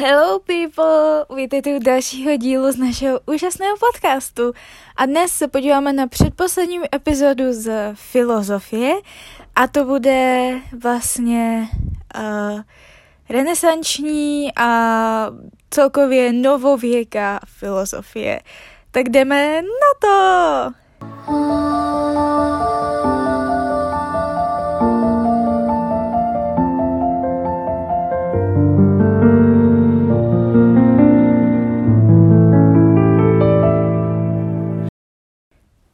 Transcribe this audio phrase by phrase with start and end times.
[0.00, 4.52] Hello people, vítejte u dalšího dílu z našeho úžasného podcastu.
[4.96, 8.94] A dnes se podíváme na předposlední epizodu z filozofie
[9.54, 11.68] a to bude vlastně
[12.16, 12.60] uh,
[13.28, 15.30] renesanční a
[15.70, 18.40] celkově novověká filozofie.
[18.90, 20.70] Tak jdeme na to!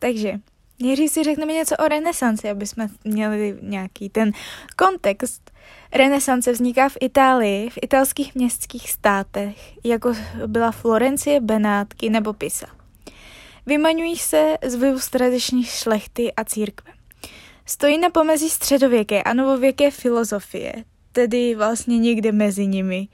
[0.06, 0.32] Takže
[0.82, 4.32] nejdřív si řekneme něco o renesanci, aby jsme měli nějaký ten
[4.76, 5.50] kontext.
[5.92, 10.12] Renesance vzniká v Itálii, v italských městských státech, jako
[10.46, 12.66] byla Florencie, Benátky nebo Pisa.
[13.66, 16.92] Vymaňují se z vlivu tradiční šlechty a církve.
[17.64, 20.72] Stojí na pomezí středověké a novověké filozofie,
[21.12, 23.08] tedy vlastně někde mezi nimi.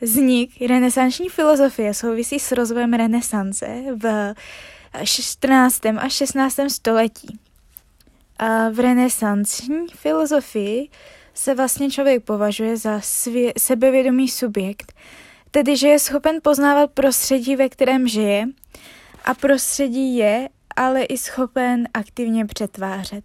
[0.00, 4.34] Vznik renesanční filozofie souvisí s rozvojem renesance v
[5.04, 5.86] 14.
[5.98, 6.56] a 16.
[6.68, 7.38] století.
[8.38, 10.88] A v renesanční filozofii
[11.34, 14.92] se vlastně člověk považuje za svě- sebevědomý subjekt,
[15.50, 18.46] tedy že je schopen poznávat prostředí, ve kterém žije
[19.24, 23.24] a prostředí je ale i schopen aktivně přetvářet.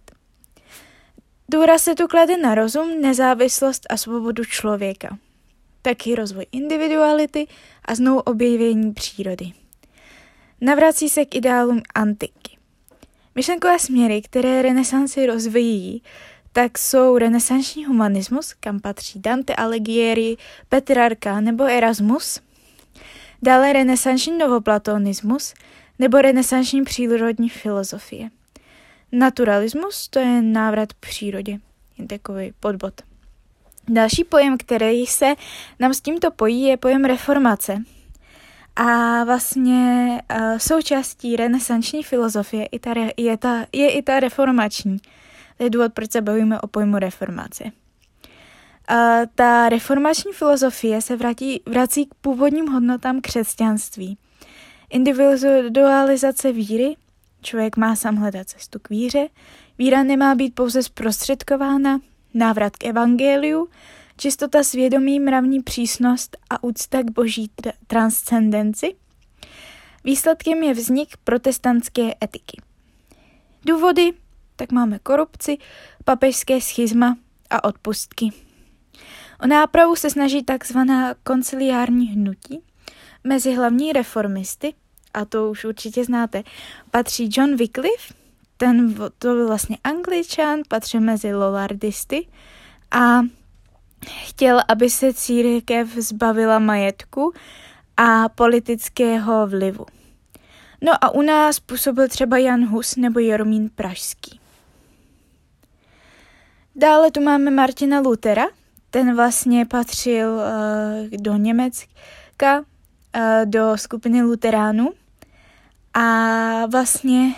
[1.50, 5.18] Důraz se tu klade na rozum, nezávislost a svobodu člověka.
[5.82, 7.46] Taky rozvoj individuality
[7.84, 9.52] a znovu objevení přírody.
[10.60, 12.58] Navrací se k ideálům antiky.
[13.34, 16.02] Myšlenkové směry, které renesanci rozvíjí,
[16.52, 20.36] tak jsou renesanční humanismus, kam patří Dante Alighieri,
[20.68, 22.40] Petrarka nebo Erasmus,
[23.42, 25.54] dále renesanční novoplatonismus
[25.98, 28.30] nebo renesanční přírodní filozofie.
[29.12, 31.58] Naturalismus to je návrat k přírodě,
[31.98, 32.94] jen takový podbod.
[33.88, 35.34] Další pojem, který se
[35.78, 37.82] nám s tímto pojí, je pojem reformace–
[38.78, 44.98] a vlastně uh, součástí renesanční filozofie i ta re, je, ta, je i ta reformační.
[45.56, 47.64] To je důvod, proč se bavíme o pojmu reformace.
[47.64, 47.70] Uh,
[49.34, 54.18] ta reformační filozofie se vrátí, vrací k původním hodnotám křesťanství.
[54.90, 56.96] Individualizace víry,
[57.42, 59.28] člověk má sám hledat cestu k víře,
[59.78, 62.00] víra nemá být pouze zprostředkována,
[62.34, 63.68] návrat k evangeliu,
[64.18, 68.94] čistota svědomí, mravní přísnost a úcta k boží tr- transcendenci.
[70.04, 72.60] Výsledkem je vznik protestantské etiky.
[73.64, 74.12] Důvody,
[74.56, 75.58] tak máme korupci,
[76.04, 77.16] papežské schizma
[77.50, 78.30] a odpustky.
[79.40, 82.60] O nápravu se snaží takzvaná konciliární hnutí.
[83.24, 84.74] Mezi hlavní reformisty,
[85.14, 86.42] a to už určitě znáte,
[86.90, 88.14] patří John Wycliffe,
[88.56, 92.28] ten to byl vlastně angličan, patří mezi lollardisty
[92.90, 93.20] a
[94.06, 97.32] chtěl, aby se církev zbavila majetku
[97.96, 99.86] a politického vlivu.
[100.80, 104.40] No a u nás působil třeba Jan Hus nebo Jaromín Pražský.
[106.76, 108.44] Dále tu máme Martina Lutera,
[108.90, 110.42] ten vlastně patřil uh,
[111.20, 112.62] do Německa, uh,
[113.44, 114.90] do skupiny luteránů
[115.94, 117.34] a vlastně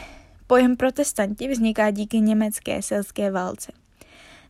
[0.47, 3.72] pojem protestanti vzniká díky německé selské válce.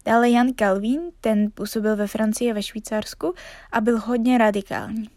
[0.04, 3.34] Dále Jan Calvin, ten působil ve Francii a ve Švýcarsku
[3.72, 5.10] a byl hodně radikální.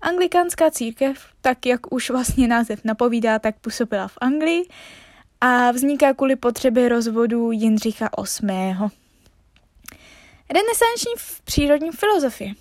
[0.00, 4.68] Anglikánská církev, tak jak už vlastně název napovídá, tak působila v Anglii
[5.40, 8.10] a vzniká kvůli potřebě rozvodu Jindřicha
[8.42, 8.74] VIII.
[10.50, 11.12] Renesanční
[11.44, 12.52] přírodní filozofie.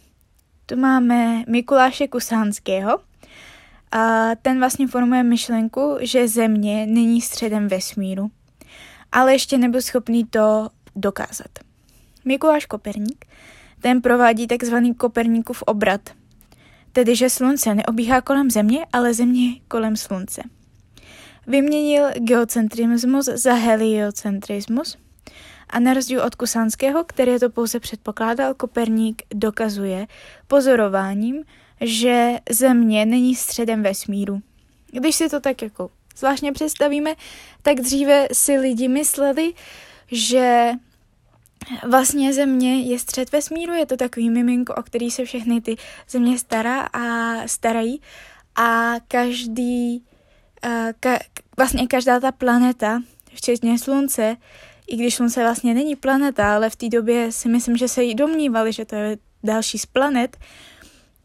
[0.65, 2.99] Tu máme Mikuláše Kusánského,
[3.91, 8.31] a ten vlastně formuje myšlenku, že Země není středem vesmíru,
[9.11, 11.59] ale ještě nebyl schopný to dokázat.
[12.25, 13.25] Mikuláš Koperník,
[13.81, 16.01] ten provádí takzvaný Koperníkův obrat,
[16.91, 20.41] tedy že slunce neobíhá kolem země, ale země kolem slunce.
[21.47, 24.97] Vyměnil geocentrismus za heliocentrismus
[25.69, 30.07] a na rozdíl od Kusánského, který to pouze předpokládal, Koperník dokazuje
[30.47, 31.43] pozorováním,
[31.81, 34.41] že země není středem vesmíru.
[34.91, 37.15] Když si to tak jako zvláštně představíme,
[37.61, 39.53] tak dříve si lidi mysleli,
[40.11, 40.71] že
[41.87, 45.75] vlastně země je střed vesmíru, je to takový miminko, o který se všechny ty
[46.09, 48.01] země stará a starají
[48.55, 50.03] a každý,
[50.65, 51.19] uh, ka,
[51.57, 53.01] vlastně každá ta planeta,
[53.33, 54.37] včetně slunce,
[54.87, 58.15] i když slunce vlastně není planeta, ale v té době si myslím, že se jí
[58.15, 60.37] domnívali, že to je další z planet,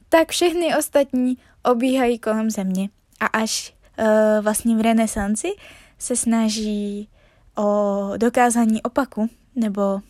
[0.08, 2.88] tak všechny ostatní obíhají kolem země.
[3.20, 4.06] A až uh,
[4.44, 5.48] vlastně v renesanci
[5.98, 7.08] se snaží
[7.56, 10.00] o dokázání opaku, nebo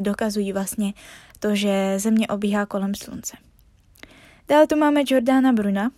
[0.00, 0.94] dokazují vlastně
[1.38, 3.36] to, že Země obíhá kolem Slunce.
[4.48, 5.90] Dále tu máme Jordana Bruna.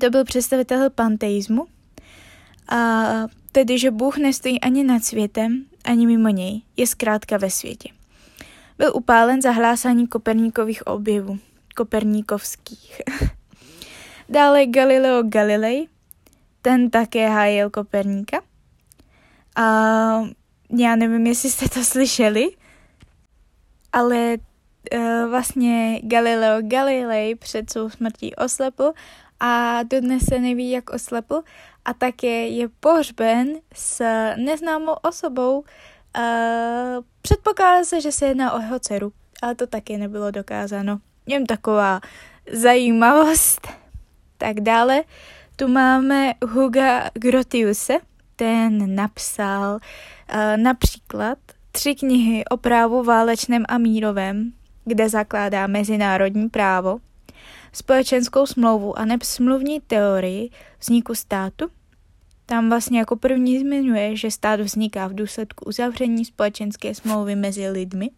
[0.00, 1.66] To byl představitel panteismu.
[2.68, 3.02] A
[3.52, 6.62] tedy, že Bůh nestojí ani nad světem, ani mimo něj.
[6.76, 7.88] Je zkrátka ve světě.
[8.78, 11.38] Byl upálen za hlásání Koperníkových objevů.
[11.76, 13.02] Koperníkovských.
[14.28, 15.88] Dále Galileo Galilei.
[16.62, 18.40] Ten také hájil Koperníka.
[19.56, 19.64] A
[20.78, 22.50] já nevím, jestli jste to slyšeli,
[23.92, 24.36] ale
[24.94, 28.92] uh, vlastně Galileo Galilei před svou smrtí oslepl
[29.40, 31.42] a dodnes se neví, jak oslepl
[31.84, 34.04] a také je pohřben s
[34.36, 35.58] neznámou osobou.
[35.58, 40.98] Uh, předpokládá se, že se jedná o jeho dceru, ale to taky nebylo dokázáno.
[41.26, 42.00] Jen taková
[42.52, 43.68] zajímavost.
[44.38, 45.02] Tak dále
[45.56, 47.94] tu máme Huga Grotiuse,
[48.36, 51.38] ten napsal uh, například
[51.80, 54.52] tři knihy o právu válečném a mírovém,
[54.84, 56.98] kde zakládá mezinárodní právo,
[57.72, 60.50] společenskou smlouvu a neb smluvní teorii
[60.80, 61.70] vzniku státu.
[62.46, 68.10] Tam vlastně jako první zmiňuje, že stát vzniká v důsledku uzavření společenské smlouvy mezi lidmi.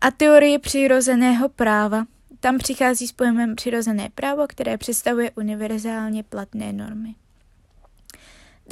[0.00, 2.04] A teorie přirozeného práva.
[2.40, 7.14] Tam přichází s pojmem přirozené právo, které představuje univerzálně platné normy.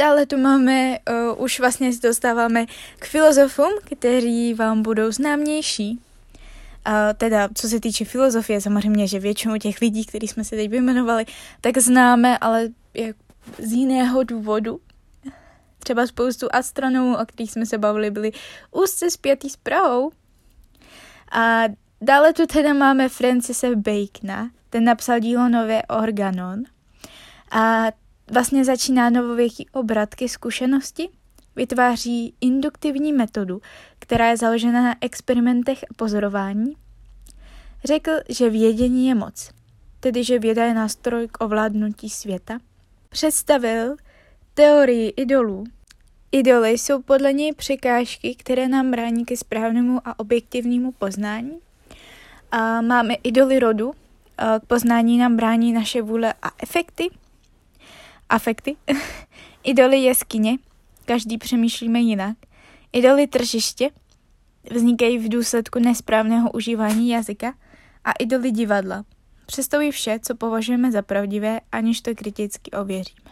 [0.01, 2.67] Dále tu máme, uh, už vlastně se dostáváme
[2.99, 5.91] k filozofům, kteří vám budou známější.
[6.87, 10.71] Uh, teda, co se týče filozofie, samozřejmě, že většinu těch lidí, který jsme se teď
[10.71, 11.27] vyjmenovali,
[11.61, 13.17] tak známe, ale jak
[13.59, 14.81] z jiného důvodu.
[15.79, 18.33] Třeba spoustu astronomů, o kterých jsme se bavili, byli
[18.71, 20.13] úzce zpětý s Prahou.
[21.33, 21.63] A
[22.01, 26.63] dále tu teda máme Francise Bacona, ten napsal dílo Nové Organon.
[27.51, 27.87] A
[28.31, 31.09] vlastně začíná novověký obratky zkušenosti,
[31.57, 33.61] vytváří induktivní metodu,
[33.99, 36.73] která je založena na experimentech a pozorování.
[37.85, 39.51] Řekl, že vědění je moc,
[40.01, 42.59] tedy že věda je nástroj k ovládnutí světa.
[43.09, 43.97] Představil
[44.55, 45.65] teorii idolů.
[46.33, 51.59] Idoly jsou podle něj překážky, které nám brání ke správnému a objektivnímu poznání.
[52.53, 53.93] A máme idoly rodu,
[54.61, 57.09] k poznání nám brání naše vůle a efekty–
[58.31, 58.77] afekty,
[59.65, 60.59] idoly jeskyně,
[61.05, 62.37] každý přemýšlíme jinak,
[62.93, 63.91] idoly tržiště,
[64.75, 67.55] vznikají v důsledku nesprávného užívání jazyka
[68.05, 69.05] a idoly divadla.
[69.47, 73.31] Představují vše, co považujeme za pravdivé, aniž to kriticky ověříme.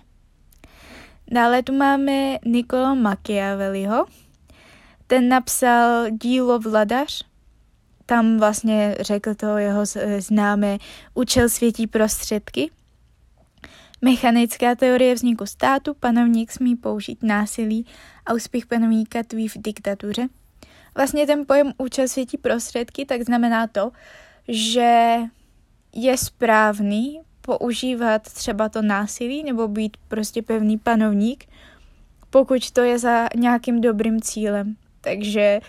[1.31, 4.07] Dále tu máme Nicolo Machiavelliho.
[5.07, 7.25] Ten napsal dílo Vladař.
[8.07, 9.81] Tam vlastně řekl to jeho
[10.19, 10.79] známé
[11.15, 12.71] účel světí prostředky.
[14.03, 17.87] Mechanická teorie vzniku státu, panovník smí použít násilí
[18.27, 20.29] a úspěch panovníka tví v diktatuře.
[20.95, 23.91] Vlastně ten pojem účel světí prostředky, tak znamená to,
[24.49, 25.17] že
[25.95, 31.45] je správný používat třeba to násilí nebo být prostě pevný panovník,
[32.31, 34.77] pokud to je za nějakým dobrým cílem.
[35.01, 35.61] Takže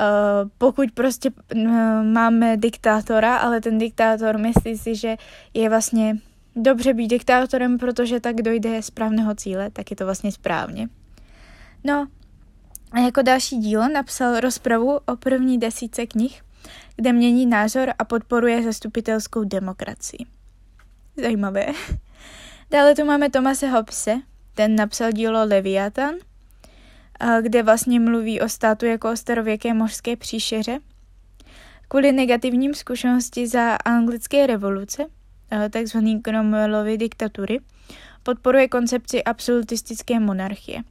[0.00, 1.70] uh, pokud prostě uh,
[2.04, 5.16] máme diktátora, ale ten diktátor myslí si, že
[5.54, 6.18] je vlastně
[6.56, 10.88] dobře být diktátorem, protože tak dojde správného cíle, tak je to vlastně správně.
[11.84, 12.06] No
[12.92, 16.42] a jako další dílo napsal rozpravu o první desíce knih,
[16.96, 20.26] kde mění názor a podporuje zastupitelskou demokracii.
[21.16, 21.66] Zajímavé.
[22.70, 24.16] Dále tu máme Tomase Hobbese,
[24.54, 26.14] ten napsal dílo Leviathan,
[27.40, 30.78] kde vlastně mluví o státu jako o starověké mořské příšeře.
[31.88, 35.25] Kvůli negativním zkušenosti za anglické revoluce Eh,
[35.70, 35.98] tzv.
[36.22, 37.60] Cromwellovy diktatury,
[38.22, 40.82] podporuje koncepci absolutistické monarchie.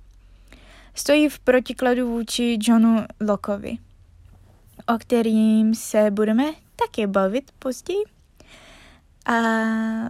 [0.95, 3.77] Stojí v protikladu vůči Johnu Lockeovi,
[4.95, 6.43] o kterým se budeme
[6.75, 8.03] také bavit později.
[9.25, 9.33] A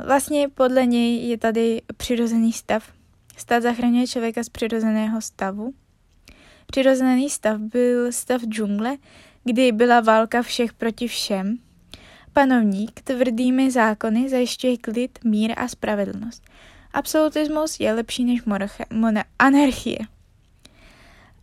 [0.05, 2.91] vlastně podle něj je tady přirozený stav.
[3.37, 5.73] Stát zachraňuje člověka z přirozeného stavu.
[6.67, 8.97] Přirozený stav byl stav džungle,
[9.43, 11.57] kdy byla válka všech proti všem
[12.35, 16.43] Panovník tvrdými zákony zajišťuje klid, mír a spravedlnost.
[16.93, 18.85] Absolutismus je lepší než monarchie.
[18.91, 19.99] Mona- anarchie.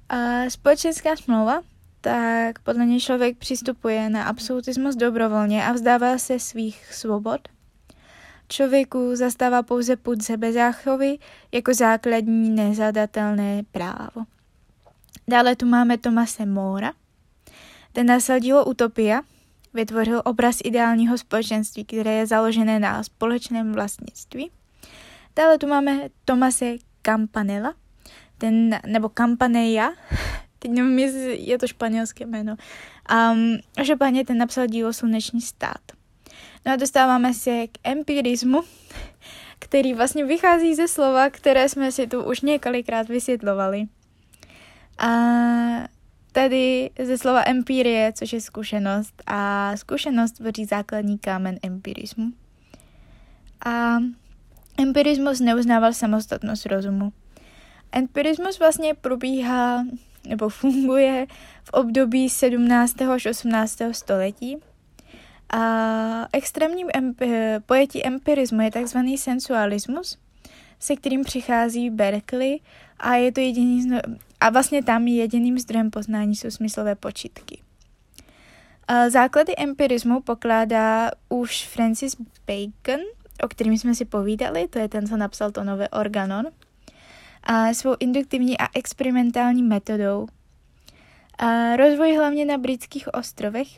[0.08, 1.62] A společenská smlouva,
[2.00, 7.48] tak podle něj člověk přistupuje na absolutismus dobrovolně a vzdává se svých svobod.
[8.48, 11.18] Člověku zastává pouze put sebezáchovy
[11.52, 14.24] jako základní nezadatelné právo.
[15.28, 16.92] Dále tu máme Tomase Mora.
[17.92, 19.22] Ten nasadilo Utopia,
[19.74, 24.50] vytvořil obraz ideálního společenství, které je založené na společném vlastnictví.
[25.36, 27.74] Dále tu máme Tomase Campanella,
[28.38, 29.94] ten, nebo Campanella,
[30.58, 32.56] teď nevím, jestli je to španělské jméno.
[33.32, 35.80] Um, že páně ten napsal dílo Sluneční stát.
[36.66, 38.62] No a dostáváme se k empirismu,
[39.58, 43.84] který vlastně vychází ze slova, které jsme si tu už několikrát vysvětlovali.
[44.98, 45.08] A
[46.32, 52.32] tady ze slova empirie, což je zkušenost, a zkušenost tvoří základní kámen empirismu.
[53.64, 53.96] A
[54.78, 57.12] empirismus neuznával samostatnost rozumu.
[57.92, 59.84] Empirismus vlastně probíhá
[60.28, 61.26] nebo funguje
[61.64, 63.02] v období 17.
[63.02, 63.78] až 18.
[63.92, 64.56] století.
[65.52, 70.18] A extrémním emp- pojetí empirismu je takzvaný sensualismus,
[70.78, 72.60] se kterým přichází Berkeley
[72.98, 74.02] a je to jediný z,
[74.42, 77.62] a vlastně tam jediným zdrojem poznání jsou smyslové počítky.
[79.08, 83.00] Základy empirismu pokládá už Francis Bacon,
[83.42, 86.46] o kterým jsme si povídali, to je ten, co napsal to nové organon,
[87.42, 90.26] a svou induktivní a experimentální metodou.
[91.38, 93.68] A rozvoj hlavně na britských ostrovech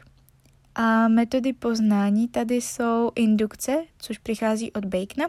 [0.74, 5.28] a metody poznání tady jsou indukce, což přichází od Bacona,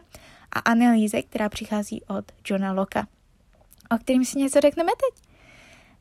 [0.52, 3.04] a analýze, která přichází od Johna Locke,
[3.92, 5.25] o kterým si něco řekneme teď.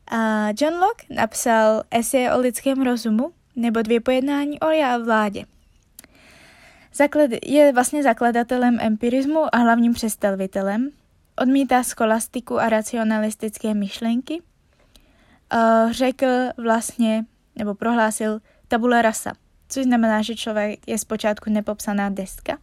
[0.07, 5.45] A John Locke napsal esej o lidském rozumu nebo dvě pojednání o já vládě.
[6.93, 10.89] Zaklad, je vlastně zakladatelem empirismu a hlavním představitelem.
[11.41, 14.41] Odmítá skolastiku a racionalistické myšlenky.
[15.53, 19.33] Uh, řekl vlastně, nebo prohlásil tabula rasa,
[19.69, 22.57] což znamená, že člověk je zpočátku nepopsaná deska.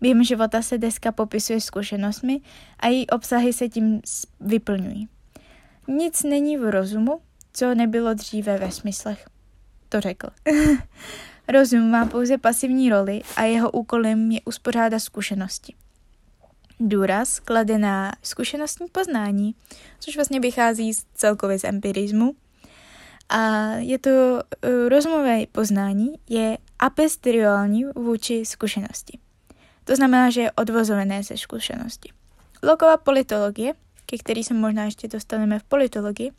[0.00, 2.40] Během života se deska popisuje zkušenostmi
[2.80, 4.00] a její obsahy se tím
[4.40, 5.08] vyplňují.
[5.88, 7.20] Nic není v rozumu,
[7.52, 9.26] co nebylo dříve ve smyslech.
[9.88, 10.28] To řekl.
[11.48, 15.74] Rozum má pouze pasivní roli a jeho úkolem je uspořádat zkušenosti.
[16.80, 19.54] Důraz klade na zkušenostní poznání,
[20.00, 22.34] což vlastně vychází z celkově z empirismu.
[23.28, 24.40] A je to uh,
[24.88, 29.18] rozumové poznání, je apesteriální vůči zkušenosti.
[29.84, 32.12] To znamená, že je odvozované ze zkušenosti.
[32.62, 33.72] Loková politologie,
[34.06, 36.30] ke který se možná ještě dostaneme v politologii,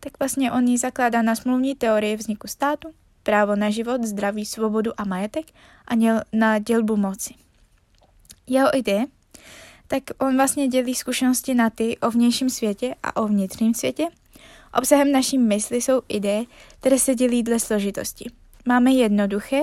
[0.00, 2.88] tak vlastně on ji zakládá na smluvní teorii vzniku státu,
[3.22, 5.46] právo na život, zdraví, svobodu a majetek
[5.86, 7.34] a děl, na dělbu moci.
[8.46, 9.06] Jeho ideje,
[9.88, 14.06] tak on vlastně dělí zkušenosti na ty o vnějším světě a o vnitřním světě.
[14.74, 16.44] Obsahem naší mysli jsou ideje,
[16.80, 18.30] které se dělí dle složitosti.
[18.66, 19.60] Máme jednoduché,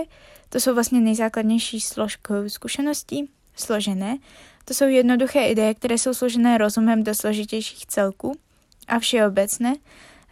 [0.50, 4.18] to jsou vlastně nejzákladnější složkou zkušeností, složené,
[4.65, 8.38] to jsou jednoduché ideje, které jsou složené rozumem do složitějších celků
[8.88, 9.75] a všeobecné,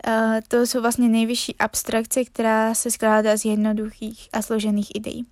[0.08, 5.26] Uh, to jsou vlastně nejvyšší abstrakce, která se skládá z jednoduchých a složených ideí.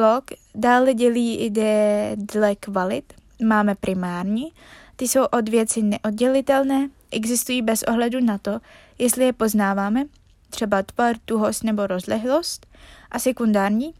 [0.00, 3.12] Log dále dělí ideje dle kvalit.
[3.44, 4.52] Máme primární,
[4.96, 8.60] ty jsou od věci neoddělitelné, existují bez ohledu na to,
[8.98, 10.04] jestli je poznáváme,
[10.50, 12.66] třeba tvar, tuhost nebo rozlehlost,
[13.10, 13.94] a sekundární,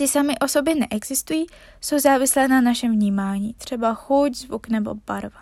[0.00, 1.46] ty sami o sobě neexistují,
[1.80, 5.40] jsou závislé na našem vnímání, třeba chuť, zvuk nebo barva.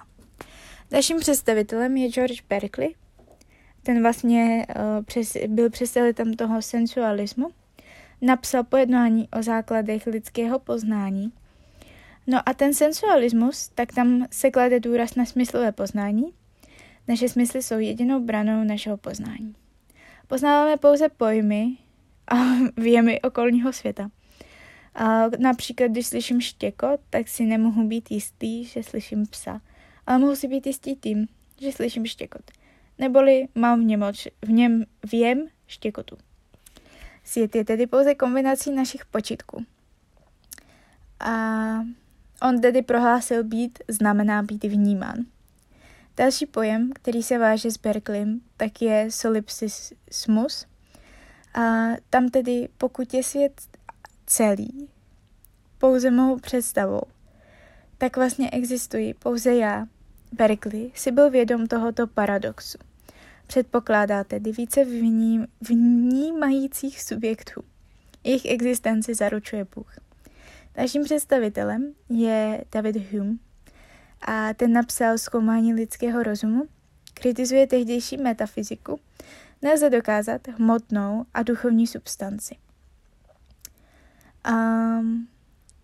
[0.91, 2.95] Dalším představitelem je George Berkeley,
[3.83, 7.51] ten vlastně uh, přes, byl představitelem toho sensualismu,
[8.21, 11.33] napsal pojednání o základech lidského poznání.
[12.27, 16.33] No a ten sensualismus, tak tam se klade důraz na smyslové poznání.
[17.09, 19.55] Naše smysly jsou jedinou branou našeho poznání.
[20.27, 21.77] Poznáváme pouze pojmy
[22.31, 22.37] a
[22.77, 24.11] věmy okolního světa.
[24.95, 29.61] A například, když slyším štěkot, tak si nemohu být jistý, že slyším psa.
[30.07, 31.27] Ale mohu si být jistý tím,
[31.61, 32.43] že slyším štěkot
[32.99, 34.05] neboli mám v něm,
[34.45, 36.17] v něm věm štěkotu.
[37.25, 39.67] Svět je tedy pouze kombinací našich počitků.
[41.21, 41.33] A
[42.43, 45.17] on tedy prohlásil být, znamená být vnímán.
[46.17, 50.67] Další pojem, který se váže s Berkeleym, tak je solipsismus.
[51.55, 51.61] A
[52.11, 53.63] tam tedy, pokud je svět
[54.29, 54.89] celý,
[55.79, 57.03] pouze mou představou,
[57.99, 59.87] tak vlastně existuji pouze já,
[60.33, 62.79] Berkeley, si byl vědom tohoto paradoxu.
[63.47, 67.63] Předpokládá tedy více vním, vnímajících subjektů.
[68.25, 69.95] Jejich existenci zaručuje Bůh.
[70.75, 73.37] Dalším představitelem je David Hume
[74.21, 76.65] a ten napsal zkoumání lidského rozumu,
[77.15, 79.01] kritizuje tehdejší metafyziku,
[79.63, 82.57] nelze dokázat hmotnou a duchovní substanci.
[84.51, 85.29] Um,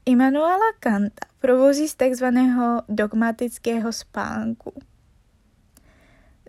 [0.06, 4.72] Immanuela Kanta provozí z takzvaného dogmatického spánku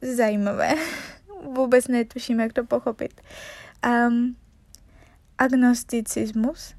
[0.02, 0.74] zajímavé.
[1.56, 3.22] Vůbec netuším, jak to pochopit.
[3.86, 4.36] Um,
[5.38, 6.76] agnosticismus,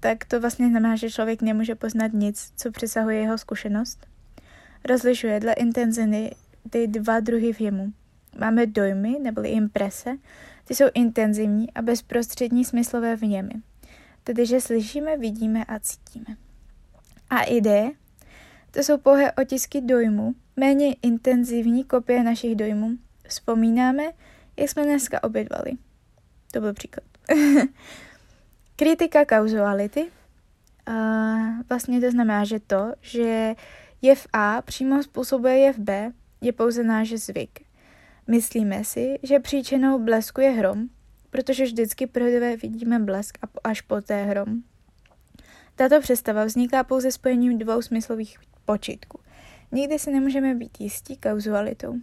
[0.00, 4.06] tak to vlastně znamená, že člověk nemůže poznat nic, co přesahuje jeho zkušenost.
[4.84, 6.36] Rozlišuje dle intenzity
[6.70, 7.92] ty dva druhy věmu.
[8.38, 10.16] Máme dojmy, neboli imprese,
[10.64, 13.52] ty jsou intenzivní a bezprostřední smyslové vněmy.
[14.24, 16.36] Tedy že slyšíme, vidíme a cítíme.
[17.30, 17.90] A ideje,
[18.70, 22.90] to jsou pouhé otisky dojmu, méně intenzivní kopie našich dojmů.
[23.28, 24.04] Vzpomínáme,
[24.56, 25.72] jak jsme dneska obědvali.
[26.52, 27.04] To byl příklad.
[28.76, 30.06] Kritika kauzuality.
[30.86, 30.92] A
[31.68, 33.54] vlastně to znamená, že to, že
[34.02, 37.60] jev A přímo způsobuje jev B, je pouze náš zvyk.
[38.26, 40.88] Myslíme si, že příčinou blesku je hrom,
[41.34, 44.62] protože vždycky prvé vidíme blesk a až poté hrom.
[45.76, 49.20] Tato představa vzniká pouze spojením dvou smyslových počitků.
[49.72, 51.94] Nikdy si nemůžeme být jistí kauzualitou.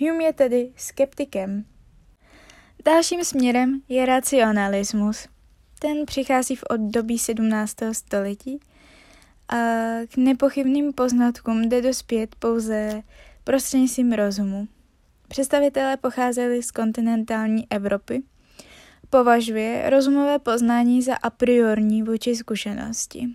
[0.00, 1.64] Hume je tedy skeptikem.
[2.84, 5.28] Dalším směrem je racionalismus.
[5.78, 7.76] Ten přichází v období 17.
[7.92, 8.60] století
[9.48, 9.56] a
[10.08, 13.02] k nepochybným poznatkům jde dospět pouze
[13.44, 14.68] prostřednictvím rozumu.
[15.28, 18.22] Představitelé pocházeli z kontinentální Evropy.
[19.10, 23.28] Považuje rozumové poznání za a priorní vůči zkušenosti.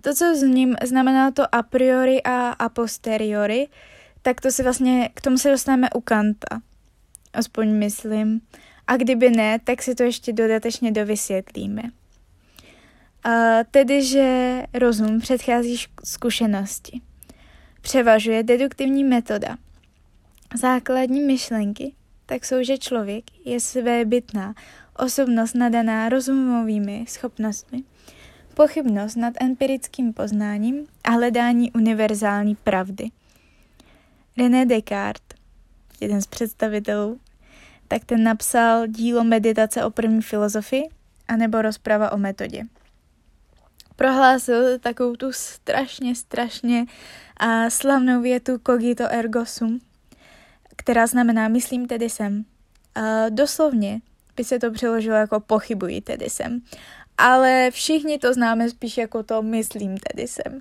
[0.00, 3.68] To, co s ním znamená to a priori a a posteriori,
[4.22, 6.60] tak to se vlastně, k tomu se dostaneme u Kanta.
[7.32, 8.40] Aspoň myslím.
[8.86, 11.82] A kdyby ne, tak si to ještě dodatečně dovysvětlíme.
[13.24, 17.00] A tedy, že rozum předchází zkušenosti.
[17.80, 19.56] Převažuje deduktivní metoda.
[20.54, 21.94] Základní myšlenky
[22.30, 24.54] tak jsou, že člověk je svébytná
[25.00, 27.82] osobnost nadaná rozumovými schopnostmi,
[28.54, 33.10] pochybnost nad empirickým poznáním a hledání univerzální pravdy.
[34.38, 35.38] René Descartes,
[36.00, 37.20] jeden z představitelů,
[37.88, 40.88] tak ten napsal dílo Meditace o první filozofii
[41.28, 42.62] anebo rozprava o metodě.
[43.96, 46.86] Prohlásil takovou tu strašně, strašně
[47.36, 49.80] a slavnou větu cogito ergo sum,
[50.76, 52.44] která znamená myslím tedy jsem.
[52.94, 54.00] A doslovně
[54.36, 56.60] by se to přeložilo jako pochybuji tedy jsem.
[57.18, 60.60] Ale všichni to známe spíš jako to myslím tedy jsem.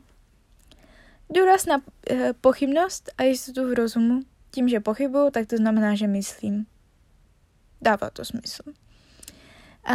[1.29, 4.21] Důraz na e, pochybnost a jistotu v rozumu.
[4.51, 6.65] Tím, že pochybuju, tak to znamená, že myslím.
[7.82, 8.63] Dává to smysl.
[9.84, 9.93] A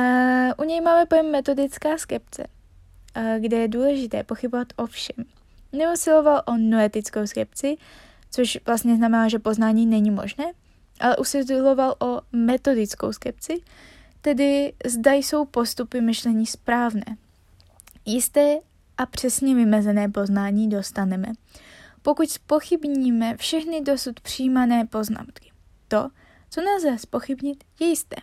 [0.58, 2.46] u něj máme pojem metodická skepce,
[3.38, 5.24] kde je důležité pochybovat o všem.
[5.72, 7.76] Neusiloval o noetickou skepci,
[8.30, 10.44] což vlastně znamená, že poznání není možné,
[11.00, 13.60] ale usiloval o metodickou skepci,
[14.20, 17.04] tedy zda jsou postupy myšlení správné.
[18.04, 18.58] Jisté
[18.98, 21.28] a přesně vymezené poznání dostaneme,
[22.02, 25.52] pokud spochybníme všechny dosud přijímané poznámky.
[25.88, 26.10] To,
[26.50, 28.16] co nelze spochybnit, je jisté.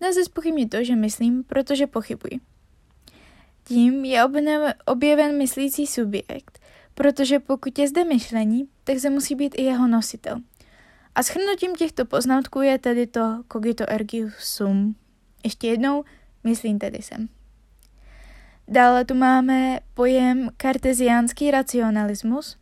[0.00, 2.40] Nelze spochybnit to, že myslím, protože pochybuji.
[3.64, 4.24] Tím je
[4.86, 6.60] objeven myslící subjekt,
[6.94, 10.40] protože pokud je zde myšlení, tak zde musí být i jeho nositel.
[11.20, 14.96] A schrnutím těchto poznatků je tedy to cogito ergo sum.
[15.44, 16.04] Ještě jednou,
[16.44, 17.28] myslím tedy sem.
[18.68, 22.56] Dále tu máme pojem karteziánský racionalismus.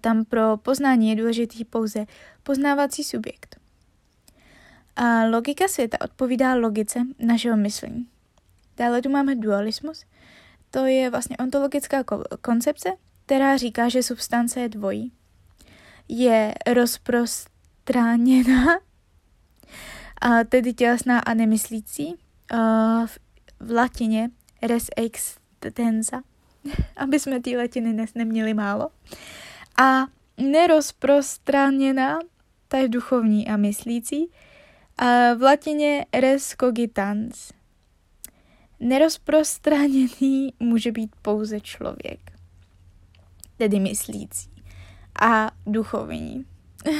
[0.00, 2.06] Tam pro poznání je důležitý pouze
[2.42, 3.60] poznávací subjekt.
[4.96, 8.08] A logika světa odpovídá logice našeho myšlení.
[8.76, 10.04] Dále tu máme dualismus.
[10.70, 12.04] To je vlastně ontologická
[12.40, 12.88] koncepce,
[13.26, 15.12] která říká, že substance je dvojí.
[16.08, 18.64] Je rozprostráněná,
[20.20, 22.14] a tedy tělesná a nemyslící.
[22.50, 22.56] A
[23.06, 23.18] v,
[23.60, 24.30] v latině
[24.62, 26.22] res extensa,
[26.96, 28.90] aby jsme ty latiny dnes neměli málo.
[29.82, 32.18] A nerozprostráněná,
[32.68, 34.30] ta je duchovní a myslící.
[34.98, 37.52] A v latině res cogitans.
[38.80, 42.38] Nerozprostraněný může být pouze člověk
[43.58, 44.50] tedy myslící,
[45.22, 46.44] a duchovní.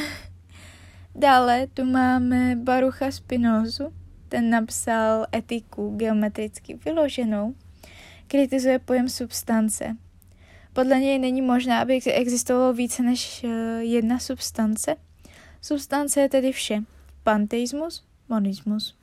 [1.14, 3.92] Dále tu máme Barucha Spinozu,
[4.28, 7.54] ten napsal etiku geometricky vyloženou,
[8.26, 9.96] kritizuje pojem substance.
[10.72, 13.48] Podle něj není možné, aby existovalo více než eh,
[13.83, 14.96] jedna substance.
[15.62, 16.83] Substance je tedy vše.
[17.22, 18.96] Panteismus, monismus.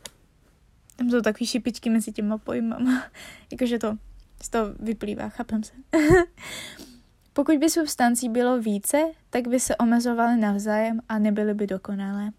[0.96, 3.04] Tam jsou takové šipičky mezi těma pojmama.
[3.52, 3.98] Jakože to
[4.44, 5.74] z toho vyplývá, chápem se.
[7.36, 8.98] Pokud by substancí bylo více,
[9.30, 12.30] tak by se omezovaly navzájem a nebyly by dokonalé.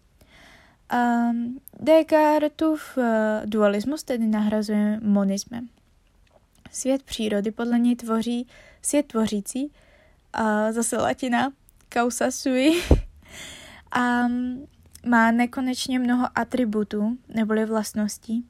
[0.93, 3.03] Um, Descartův uh,
[3.45, 5.69] dualismus tedy nahrazuje monismem.
[6.71, 8.47] Svět přírody podle něj tvoří
[8.81, 9.71] svět tvořící,
[10.33, 11.53] a zase latina,
[11.93, 12.83] causa sui,
[13.91, 14.27] a
[15.05, 18.45] má nekonečně mnoho atributů neboli vlastností.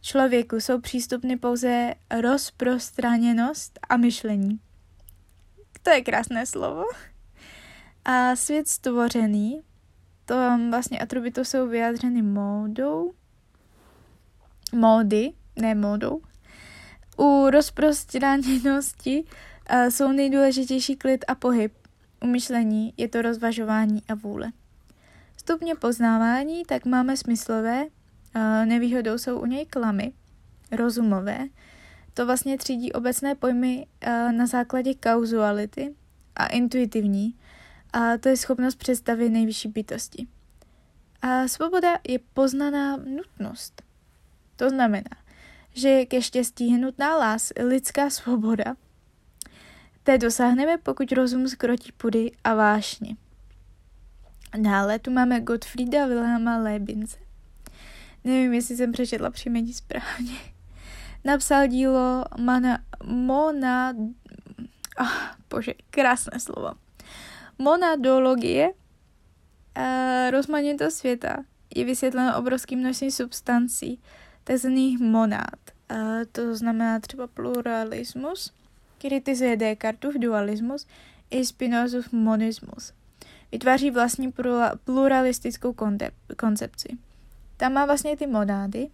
[0.00, 4.60] Člověku jsou přístupny pouze rozprostraněnost a myšlení.
[5.84, 6.84] To je krásné slovo.
[8.04, 9.62] A svět stvořený,
[10.24, 10.34] to
[10.70, 13.14] vlastně atributy jsou vyjádřeny módou,
[14.72, 16.20] módy, ne módou,
[17.16, 21.72] U rozprostřeněnosti uh, jsou nejdůležitější klid a pohyb.
[22.22, 24.52] U myšlení je to rozvažování a vůle.
[25.36, 27.84] Stupně poznávání tak máme smyslové,
[28.64, 30.12] nevýhodou jsou u něj klamy,
[30.72, 31.38] rozumové.
[32.14, 35.94] To vlastně třídí obecné pojmy uh, na základě kauzuality
[36.36, 37.34] a intuitivní,
[37.92, 40.26] a to je schopnost představit nejvyšší bytosti.
[41.22, 43.82] A svoboda je poznaná nutnost.
[44.56, 45.10] To znamená,
[45.74, 48.76] že ke štěstí je nutná lás, lidská svoboda.
[50.02, 53.16] Té dosáhneme, pokud rozum skrotí pudy a vášně.
[54.58, 57.18] Dále tu máme Gottfrieda Wilhelma Lebince.
[58.24, 60.53] Nevím, jestli jsem přečetla příjmení správně.
[61.24, 63.94] Napsal dílo Mana, Mona...
[65.00, 65.18] Oh,
[65.50, 66.76] bože, krásné slovo.
[67.58, 71.36] Monadologie, uh, rozmanitost světa,
[71.74, 74.00] je vysvětleno obrovským množstvím substancí,
[74.44, 75.60] takzvaných monád.
[75.92, 75.98] Uh,
[76.32, 78.52] to znamená třeba pluralismus,
[78.98, 80.86] kritizuje Descartův dualismus
[81.30, 82.92] i Spinozův monismus.
[83.52, 84.32] Vytváří vlastní
[84.84, 85.74] pluralistickou
[86.36, 86.88] koncepci.
[87.56, 88.90] Tam má vlastně ty monády,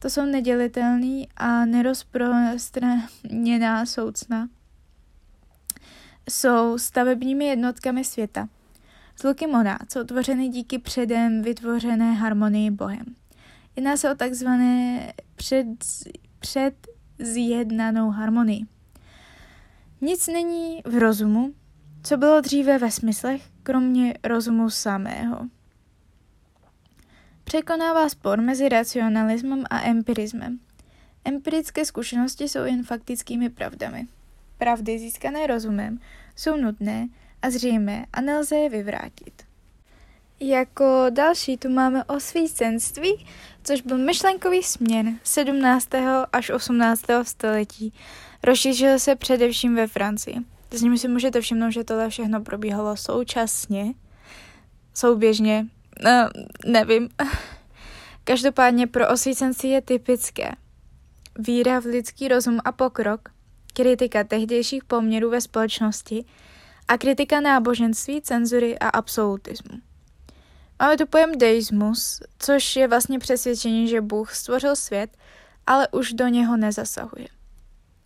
[0.00, 4.48] to jsou nedělitelný a nerozprostřeněná soucna.
[6.30, 8.48] Jsou stavebními jednotkami světa.
[9.20, 13.04] Zluky monád jsou tvořeny díky předem vytvořené harmonii Bohem.
[13.76, 15.66] Jedná se o takzvané před,
[16.38, 18.66] předzjednanou harmonii.
[20.00, 21.54] Nic není v rozumu,
[22.02, 25.38] co bylo dříve ve smyslech, kromě rozumu samého.
[27.50, 30.58] Překonává spor mezi racionalismem a empirismem.
[31.24, 34.06] Empirické zkušenosti jsou jen faktickými pravdami.
[34.58, 36.00] Pravdy získané rozumem
[36.36, 37.08] jsou nutné
[37.42, 39.42] a zřejmé a nelze je vyvrátit.
[40.40, 43.26] Jako další tu máme osvícenství,
[43.64, 45.88] což byl myšlenkový směr 17.
[46.32, 47.04] až 18.
[47.22, 47.92] století.
[48.42, 50.36] Rozšířil se především ve Francii.
[50.70, 53.94] S ním si můžete všimnout, že tohle všechno probíhalo současně,
[54.94, 55.66] souběžně,
[56.66, 57.08] nevím.
[58.24, 60.52] Každopádně pro osvícenství je typické
[61.38, 63.28] víra v lidský rozum a pokrok,
[63.74, 66.24] kritika tehdejších poměrů ve společnosti
[66.88, 69.78] a kritika náboženství, cenzury a absolutismu.
[70.80, 75.16] Máme tu pojem deismus, což je vlastně přesvědčení, že Bůh stvořil svět,
[75.66, 77.28] ale už do něho nezasahuje.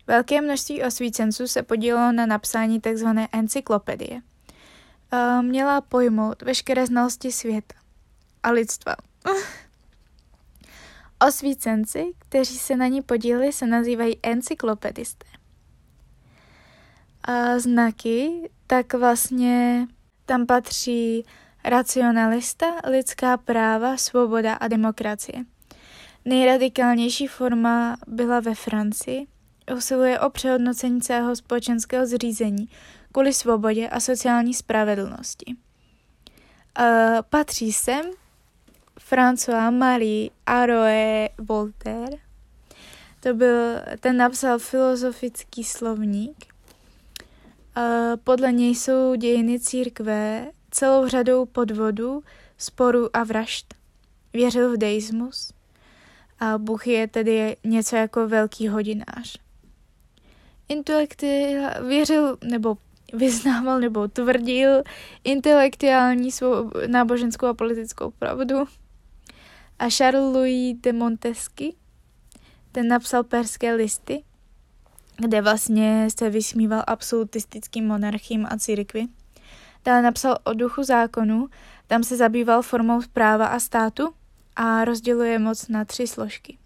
[0.06, 3.06] Velké množství osvícenců se podílelo na napsání tzv.
[3.32, 4.20] encyklopedie.
[5.40, 7.74] Měla pojmout veškeré znalosti světa
[8.44, 8.96] a lidstva.
[11.28, 15.26] Osvícenci, kteří se na ní podíleli, se nazývají encyklopedisté.
[17.22, 19.86] A znaky, tak vlastně
[20.26, 21.24] tam patří
[21.64, 25.44] racionalista, lidská práva, svoboda a demokracie.
[26.24, 29.26] Nejradikálnější forma byla ve Francii,
[29.76, 32.68] usiluje o přehodnocení celého společenského zřízení
[33.12, 35.56] kvůli svobodě a sociální spravedlnosti.
[36.78, 36.86] Uh,
[37.30, 38.04] patří sem
[39.10, 42.16] François Marie Aroe Voltaire.
[43.20, 46.44] To byl, ten napsal filozofický slovník.
[48.24, 52.22] Podle něj jsou dějiny církve celou řadou podvodů,
[52.58, 53.74] sporů a vražd.
[54.32, 55.52] Věřil v deismus
[56.40, 59.44] a Bůh je tedy něco jako velký hodinář
[60.68, 61.56] intelekty
[61.88, 62.76] věřil nebo
[63.12, 64.82] vyznával nebo tvrdil
[65.24, 68.64] intelektuální svou náboženskou a politickou pravdu.
[69.78, 71.72] A Charles Louis de Montesquieu,
[72.72, 74.24] ten napsal perské listy,
[75.16, 79.06] kde vlastně se vysmíval absolutistickým monarchím a církvi.
[79.84, 81.48] Dále napsal o duchu zákonu,
[81.86, 84.14] tam se zabýval formou práva a státu
[84.56, 86.58] a rozděluje moc na tři složky.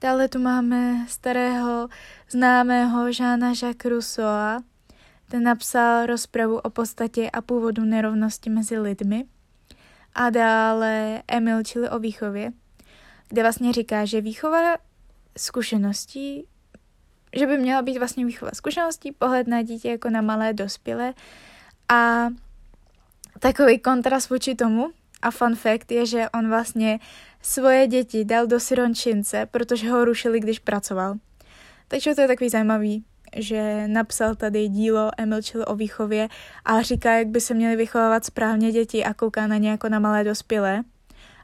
[0.00, 1.88] Dále tu máme starého
[2.30, 4.62] známého Žána Jacques Rousseau.
[5.28, 9.24] Ten napsal rozpravu o podstatě a původu nerovnosti mezi lidmi.
[10.14, 12.52] A dále Emil, čili o výchově,
[13.28, 14.76] kde vlastně říká, že výchova
[15.38, 16.46] zkušeností,
[17.36, 21.14] že by měla být vlastně výchova zkušeností, pohled na dítě jako na malé dospělé
[21.88, 22.28] a
[23.38, 24.90] takový kontrast vůči tomu,
[25.22, 26.98] a fun fact je, že on vlastně
[27.42, 31.14] svoje děti dal do sirončince, protože ho rušili, když pracoval.
[31.88, 33.04] Takže to je takový zajímavý,
[33.36, 36.28] že napsal tady dílo Emil Chill o výchově
[36.64, 39.98] a říká, jak by se měly vychovávat správně děti a kouká na ně jako na
[39.98, 40.82] malé dospělé.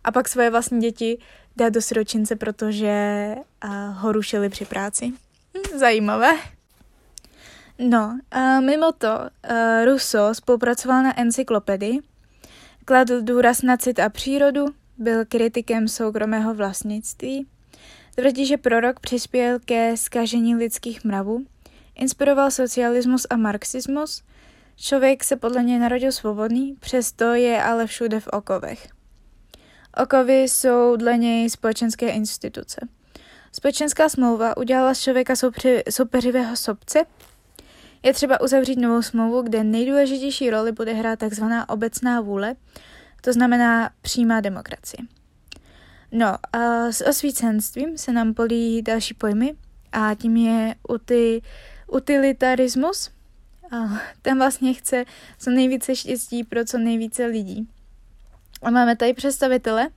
[0.04, 1.18] A pak svoje vlastní děti
[1.56, 3.34] dá do siročince, protože
[3.92, 5.12] ho rušili při práci.
[5.56, 6.32] Hm, zajímavé.
[7.78, 11.98] No, a mimo to, uh, Rousseau spolupracoval na encyklopedii,
[12.84, 14.66] kladl důraz na cit a přírodu,
[14.98, 17.46] byl kritikem soukromého vlastnictví,
[18.16, 21.46] Tvrdí, že prorok přispěl ke skažení lidských mravů,
[21.96, 24.22] inspiroval socialismus a marxismus,
[24.76, 28.88] člověk se podle něj narodil svobodný, přesto je ale všude v okovech.
[30.02, 32.80] Okovy jsou dle něj společenské instituce.
[33.52, 35.34] Společenská smlouva udělala z člověka
[35.90, 37.04] soupeřivého sobce.
[38.02, 41.44] Je třeba uzavřít novou smlouvu, kde nejdůležitější roli bude hrát tzv.
[41.68, 42.54] obecná vůle,
[43.20, 45.06] to znamená přímá demokracie.
[46.12, 49.54] No a s osvícenstvím se nám polí další pojmy
[49.92, 51.42] a tím je uti,
[51.86, 53.10] utilitarismus.
[53.70, 53.76] A
[54.22, 55.04] ten vlastně chce
[55.38, 57.68] co nejvíce štěstí pro co nejvíce lidí.
[58.62, 59.88] A máme tady představitele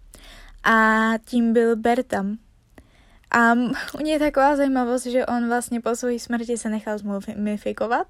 [0.64, 2.38] a tím byl Bertam.
[3.32, 3.54] A
[4.00, 8.08] u něj je taková zajímavost, že on vlastně po své smrti se nechal zmumifikovat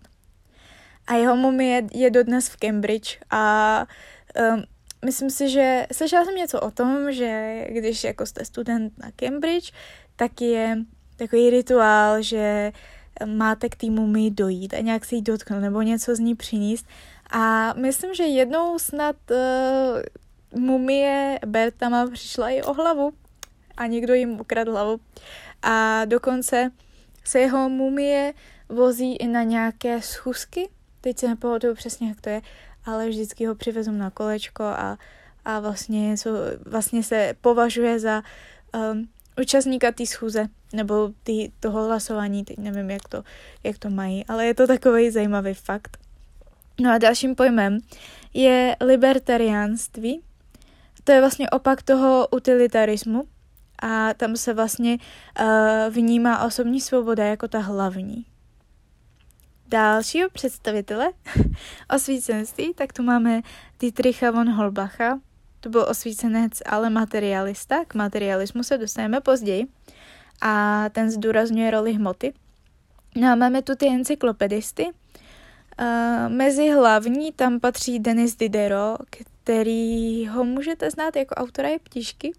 [1.09, 3.85] a jeho mumie je dodnes v Cambridge a
[4.53, 4.63] um,
[5.05, 9.71] myslím si, že slyšela jsem něco o tom, že když jako jste student na Cambridge,
[10.15, 10.77] tak je
[11.15, 12.71] takový rituál, že
[13.25, 16.85] máte k té mumii dojít a nějak se jí dotknout nebo něco z ní přinést.
[17.31, 23.11] A myslím, že jednou snad uh, mumie Bertama přišla i o hlavu
[23.77, 24.99] a někdo jim ukradl hlavu.
[25.61, 26.71] A dokonce
[27.23, 28.33] se jeho mumie
[28.69, 30.69] vozí i na nějaké schůzky.
[31.01, 32.41] Teď se nepamatuju přesně, jak to je,
[32.85, 34.97] ale vždycky ho přivezou na kolečko a,
[35.45, 36.31] a vlastně, jsou,
[36.65, 38.23] vlastně se považuje za
[38.91, 39.09] um,
[39.41, 43.23] účastníka té schůze nebo tý, toho hlasování, teď nevím, jak to,
[43.63, 45.97] jak to mají, ale je to takový zajímavý fakt.
[46.81, 47.79] No a dalším pojmem
[48.33, 50.21] je libertariánství.
[51.03, 53.23] To je vlastně opak toho utilitarismu
[53.81, 54.97] a tam se vlastně
[55.39, 55.47] uh,
[55.89, 58.25] vnímá osobní svoboda jako ta hlavní
[59.69, 61.11] dalšího představitele
[61.95, 63.41] osvícenství, tak tu máme
[63.79, 65.19] Dietricha von Holbacha.
[65.59, 67.85] To byl osvícenec, ale materialista.
[67.85, 69.67] K materialismu se dostaneme později.
[70.41, 72.33] A ten zdůrazňuje roli hmoty.
[73.15, 74.83] No a máme tu ty encyklopedisty.
[75.81, 82.31] Uh, mezi hlavní tam patří Denis Diderot, který ho můžete znát jako autora je ptišky.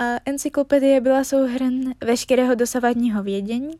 [0.00, 3.74] Uh, encyklopedie byla souhrn veškerého dosavadního vědění,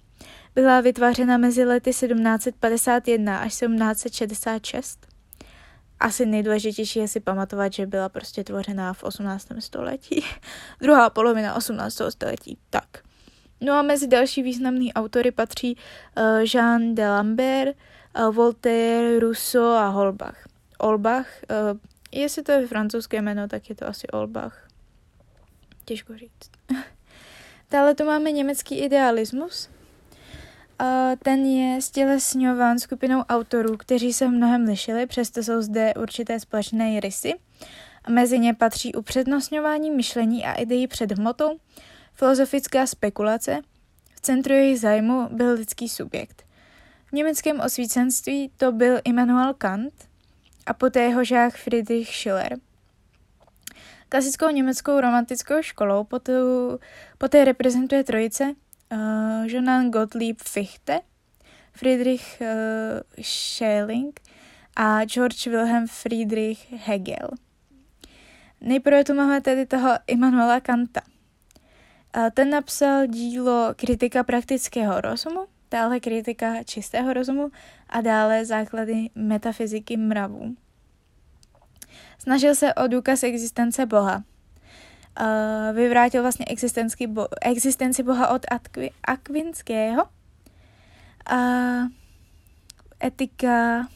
[0.55, 5.10] byla vytvářena mezi lety 1751 až 1766.
[6.01, 9.49] Asi nejdůležitější je si pamatovat, že byla prostě tvořená v 18.
[9.59, 10.25] století.
[10.81, 12.01] Druhá polovina 18.
[12.09, 12.59] století.
[12.71, 12.87] Tak.
[13.61, 17.77] No a mezi další významný autory patří uh, Jean de Lambert,
[18.19, 20.49] uh, Voltaire, Rousseau a Holbach.
[20.79, 21.79] Olbach, uh,
[22.13, 24.69] jestli to je francouzské jméno, tak je to asi Olbach.
[25.85, 26.51] Těžko říct.
[27.71, 29.69] Dále tu máme německý idealismus,
[31.23, 37.33] ten je stělesňován skupinou autorů, kteří se mnohem lišili, přesto jsou zde určité společné rysy.
[38.09, 41.59] Mezi ně patří upřednostňování myšlení a ideí před hmotou,
[42.15, 43.61] filozofická spekulace,
[44.15, 46.43] v centru jejich zájmu byl lidský subjekt.
[47.07, 49.93] V německém osvícenství to byl Immanuel Kant
[50.67, 52.57] a poté jeho žák Friedrich Schiller.
[54.09, 56.33] Klasickou německou romantickou školou poté,
[57.19, 58.55] poté reprezentuje trojice
[58.91, 61.01] uh, Johann Gottlieb Fichte,
[61.73, 64.13] Friedrich uh, Schelling
[64.77, 67.31] a George Wilhelm Friedrich Hegel.
[68.61, 71.01] Nejprve tu máme tedy toho Immanuela Kanta.
[72.17, 77.51] Uh, ten napsal dílo Kritika praktického rozumu, dále kritika čistého rozumu
[77.89, 80.57] a dále základy metafyziky mravů.
[82.19, 84.23] Snažil se o důkaz existence Boha,
[85.21, 90.03] uh, vyvrátil vlastně existenci, bo- existenci Boha od Akvi- Akvinského.
[91.31, 91.37] A
[93.05, 93.89] etika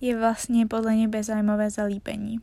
[0.00, 2.40] je vlastně podle něj bezzájmové zalíbení.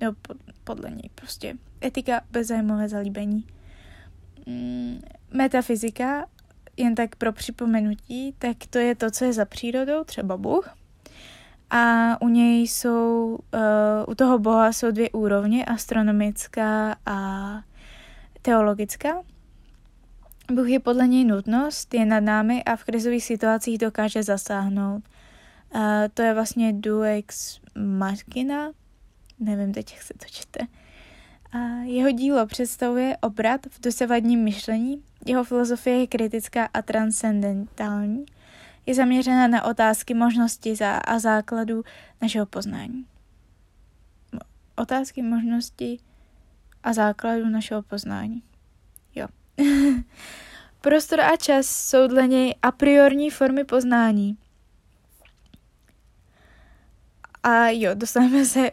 [0.00, 0.16] Nebo
[0.64, 1.54] podle něj prostě.
[1.84, 3.46] Etika bezzájmové zalíbení.
[4.46, 6.26] Mm, metafyzika,
[6.76, 10.76] jen tak pro připomenutí, tak to je to, co je za přírodou, třeba Bůh
[11.70, 13.60] a u něj jsou, uh,
[14.08, 17.60] u toho boha jsou dvě úrovně, astronomická a
[18.42, 19.22] teologická.
[20.52, 25.02] Bůh je podle něj nutnost, je nad námi a v krizových situacích dokáže zasáhnout.
[25.74, 25.80] Uh,
[26.14, 28.70] to je vlastně Duex Machina,
[29.40, 30.66] nevím teď, jak se to čte.
[31.52, 38.26] A jeho dílo představuje obrat v dosavadním myšlení, jeho filozofie je kritická a transcendentální
[38.86, 41.82] je zaměřena na otázky, možnosti a základů
[42.22, 43.06] našeho poznání.
[44.76, 45.98] Otázky, možnosti
[46.82, 48.42] a základů našeho poznání.
[49.14, 49.26] Jo.
[50.80, 54.38] Prostor a čas jsou dle něj a priorní formy poznání.
[57.42, 58.70] A jo, dostaneme se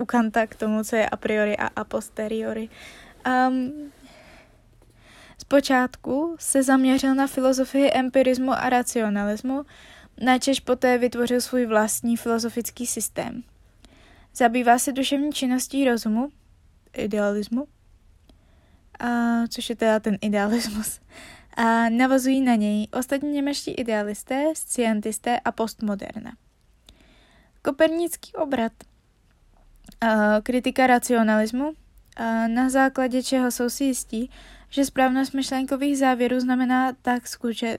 [0.00, 2.68] u Kanta k tomu, co je a priori a a posteriori.
[3.26, 3.92] Um,
[5.52, 9.64] Zpočátku se zaměřil na filozofii empirismu a racionalismu,
[10.20, 13.42] načež poté vytvořil svůj vlastní filozofický systém.
[14.34, 16.28] Zabývá se duševní činností rozumu,
[16.96, 17.66] idealismu,
[19.00, 19.06] a,
[19.48, 21.00] což je teda ten idealismus,
[21.56, 26.32] a navazují na něj ostatní němečtí idealisté, scientisté a postmoderna.
[27.62, 28.72] Kopernický obrat,
[30.00, 31.72] a, kritika racionalismu,
[32.16, 34.30] a, na základě čeho jsou si jistí,
[34.72, 37.22] že správnost myšlenkových závěrů znamená tak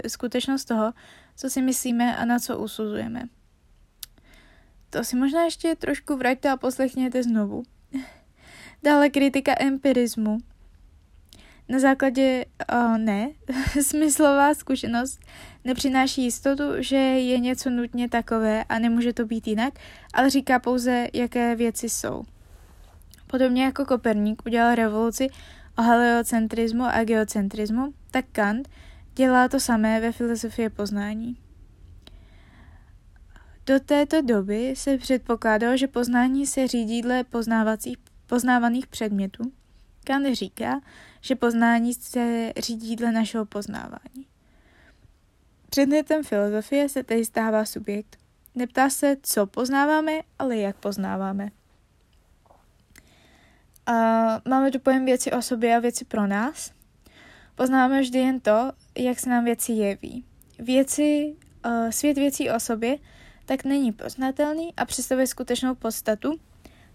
[0.07, 0.93] skutečnost toho,
[1.35, 3.23] co si myslíme a na co usuzujeme.
[4.89, 7.63] To si možná ještě trošku vraťte a poslechněte znovu.
[8.83, 10.37] Dále kritika empirismu.
[11.69, 13.29] Na základě, uh, ne,
[13.81, 15.19] smyslová zkušenost
[15.63, 19.73] nepřináší jistotu, že je něco nutně takové a nemůže to být jinak,
[20.13, 22.23] ale říká pouze, jaké věci jsou.
[23.27, 25.27] Podobně jako Koperník udělal revoluci
[25.77, 28.69] o heliocentrismu a geocentrismu, tak Kant
[29.15, 31.37] dělá to samé ve filozofii poznání.
[33.65, 39.51] Do této doby se předpokládalo, že poznání se řídí dle poznávacích, poznávaných předmětů.
[40.03, 40.81] Kant říká,
[41.21, 44.27] že poznání se řídí dle našeho poznávání.
[45.69, 48.17] Předmětem filozofie se tedy stává subjekt.
[48.55, 51.49] Neptá se, co poznáváme, ale jak poznáváme.
[53.85, 53.93] A
[54.49, 56.71] máme tu pojem věci o sobě a věci pro nás.
[57.55, 60.25] Poznáváme vždy jen to, jak se nám věci jeví.
[60.59, 62.97] Věci, uh, svět věcí o sobě
[63.45, 66.39] tak není poznatelný a představuje skutečnou podstatu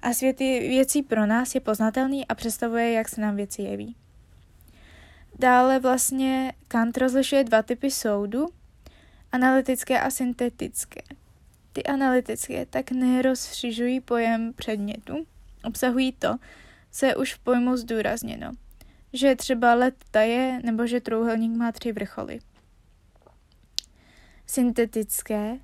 [0.02, 3.96] a svět věcí pro nás je poznatelný a představuje, jak se nám věci jeví.
[5.38, 8.46] Dále vlastně Kant rozlišuje dva typy soudu,
[9.32, 11.00] analytické a syntetické.
[11.72, 15.26] Ty analytické tak nerozšiřují pojem předmětu,
[15.64, 16.36] obsahují to,
[16.98, 18.52] co je už v pojmu zdůrazněno,
[19.12, 22.38] že třeba let taje nebo že trouhelník má tři vrcholy.
[24.46, 25.58] Syntetické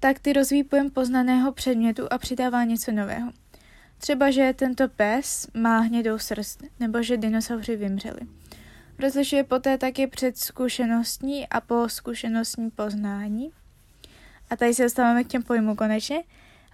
[0.00, 3.32] tak ty rozvíjí pojem poznaného předmětu a přidává něco nového.
[3.98, 8.20] Třeba, že tento pes má hnědou srst, nebo že dinosauři vymřeli.
[8.98, 13.50] Rozlišuje poté taky předzkušenostní a poskušenostní poznání.
[14.50, 16.22] A tady se dostáváme k těm pojmu konečně.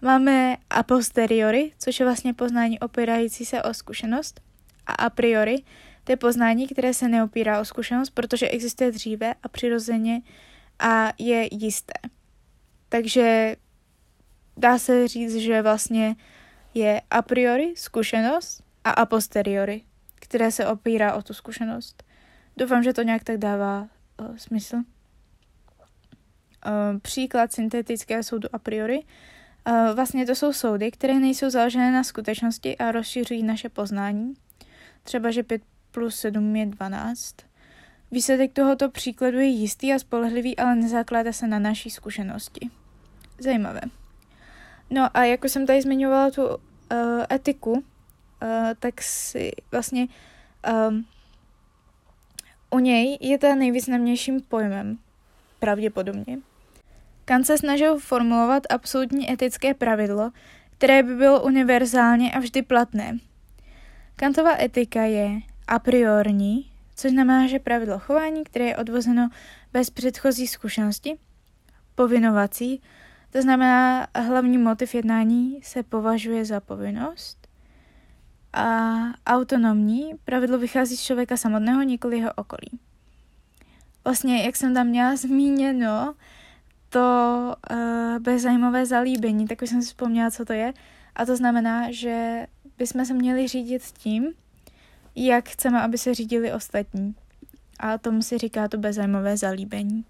[0.03, 4.41] Máme a posteriori, což je vlastně poznání opírající se o zkušenost.
[4.87, 5.63] A a priori,
[6.05, 10.23] to je poznání, které se neopírá o zkušenost, protože existuje dříve a přirozeně
[10.79, 11.93] a je jisté.
[12.89, 13.57] Takže
[14.57, 16.17] dá se říct, že vlastně
[16.75, 19.83] je a priori zkušenost a a posteriori,
[20.15, 22.05] které se opírá o tu zkušenost.
[22.57, 23.89] Doufám, že to nějak tak dává
[24.21, 24.77] uh, smysl.
[24.77, 24.83] Uh,
[27.03, 29.03] příklad syntetického soudu a priori.
[29.69, 34.35] Uh, vlastně to jsou soudy, které nejsou založené na skutečnosti a rozšiřují naše poznání.
[35.03, 37.37] Třeba, že 5 plus 7 je 12.
[38.11, 42.71] Výsledek tohoto příkladu je jistý a spolehlivý, ale nezakládá se na naší zkušenosti.
[43.39, 43.81] Zajímavé.
[44.91, 46.57] No a jako jsem tady zmiňovala tu uh,
[47.33, 47.83] etiku, uh,
[48.79, 50.07] tak si vlastně
[50.89, 51.07] um,
[52.71, 54.99] u něj je ta nejvýznamnějším pojmem,
[55.59, 56.39] pravděpodobně.
[57.25, 60.31] Kant se snažil formulovat absolutní etické pravidlo,
[60.71, 63.19] které by bylo univerzálně a vždy platné.
[64.17, 65.31] Kantova etika je
[65.67, 69.29] a priorní, což znamená, že pravidlo chování, které je odvozeno
[69.73, 71.19] bez předchozí zkušenosti,
[71.95, 72.83] povinovací,
[73.31, 77.49] to znamená, hlavní motiv jednání se považuje za povinnost
[78.53, 78.95] a
[79.27, 82.81] autonomní pravidlo vychází z člověka samotného, nikoli jeho okolí.
[84.05, 86.15] Vlastně, jak jsem tam měla zmíněno,
[86.95, 90.73] to uh, bezzajímavé zalíbení, tak už jsem si vzpomněla, co to je.
[91.15, 92.47] A to znamená, že
[92.79, 94.33] bychom se měli řídit tím,
[95.15, 97.15] jak chceme, aby se řídili ostatní.
[97.79, 100.05] A tomu si říká to bezzajímavé zalíbení.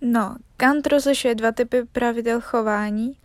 [0.00, 3.16] No, Kant rozlišuje dva typy pravidel chování.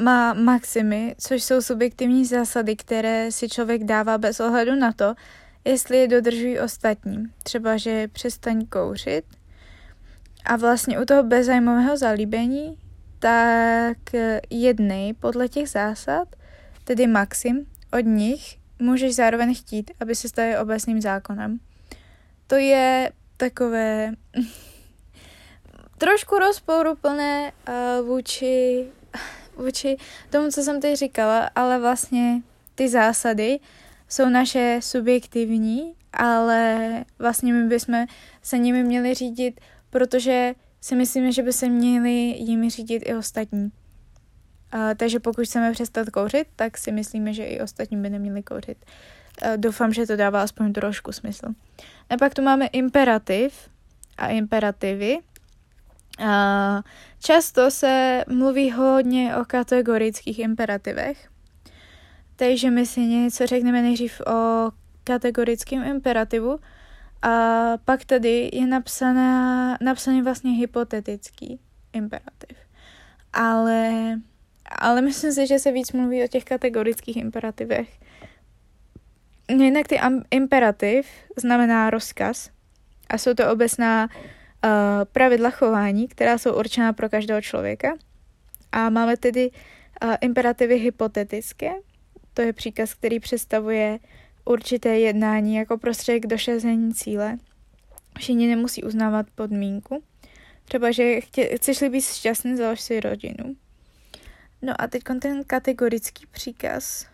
[0.00, 5.14] Má maximy, což jsou subjektivní zásady, které si člověk dává bez ohledu na to,
[5.64, 7.26] jestli je dodržují ostatní.
[7.42, 9.24] Třeba, že přestaň kouřit.
[10.46, 12.78] A vlastně u toho bezzájmového zalíbení,
[13.18, 13.98] tak
[14.50, 16.28] jednej podle těch zásad,
[16.84, 21.58] tedy maxim, od nich můžeš zároveň chtít, aby se staly obecným zákonem.
[22.46, 24.12] To je takové
[25.98, 28.86] trošku rozporuplné uh, vůči,
[29.56, 29.96] vůči
[30.30, 32.42] tomu, co jsem teď říkala, ale vlastně
[32.74, 33.58] ty zásady
[34.08, 38.06] jsou naše subjektivní, ale vlastně my bychom
[38.42, 39.60] se nimi měli řídit,
[39.90, 43.62] protože si myslíme, že by se měli jimi řídit i ostatní.
[43.64, 43.70] Uh,
[44.96, 48.84] takže pokud chceme přestat kouřit, tak si myslíme, že i ostatní by neměli kouřit.
[49.56, 51.46] Doufám, že to dává aspoň trošku smysl.
[52.10, 53.54] A pak tu máme imperativ
[54.16, 55.18] a imperativy.
[56.18, 56.82] A
[57.22, 61.28] často se mluví hodně o kategorických imperativech.
[62.36, 64.70] Takže my si něco řekneme nejdřív o
[65.04, 66.58] kategorickém imperativu
[67.22, 67.30] a
[67.84, 71.60] pak tady je napsaná, napsaný vlastně hypotetický
[71.92, 72.58] imperativ.
[73.32, 73.92] Ale,
[74.78, 78.00] ale myslím si, že se víc mluví o těch kategorických imperativech.
[79.48, 79.98] Jinak ty
[80.30, 81.06] imperativ
[81.36, 82.50] znamená rozkaz
[83.08, 84.70] a jsou to obecná uh,
[85.04, 87.96] pravidla chování, která jsou určená pro každého člověka.
[88.72, 91.72] A máme tedy uh, imperativy hypotetické,
[92.34, 93.98] to je příkaz, který představuje
[94.46, 97.38] určité jednání jako prostředek došezení cíle.
[98.18, 100.02] Všichni nemusí uznávat podmínku.
[100.64, 103.56] Třeba, že chtě, chceš-li být šťastný, založ si rodinu.
[104.62, 107.06] No a teď ten kategorický příkaz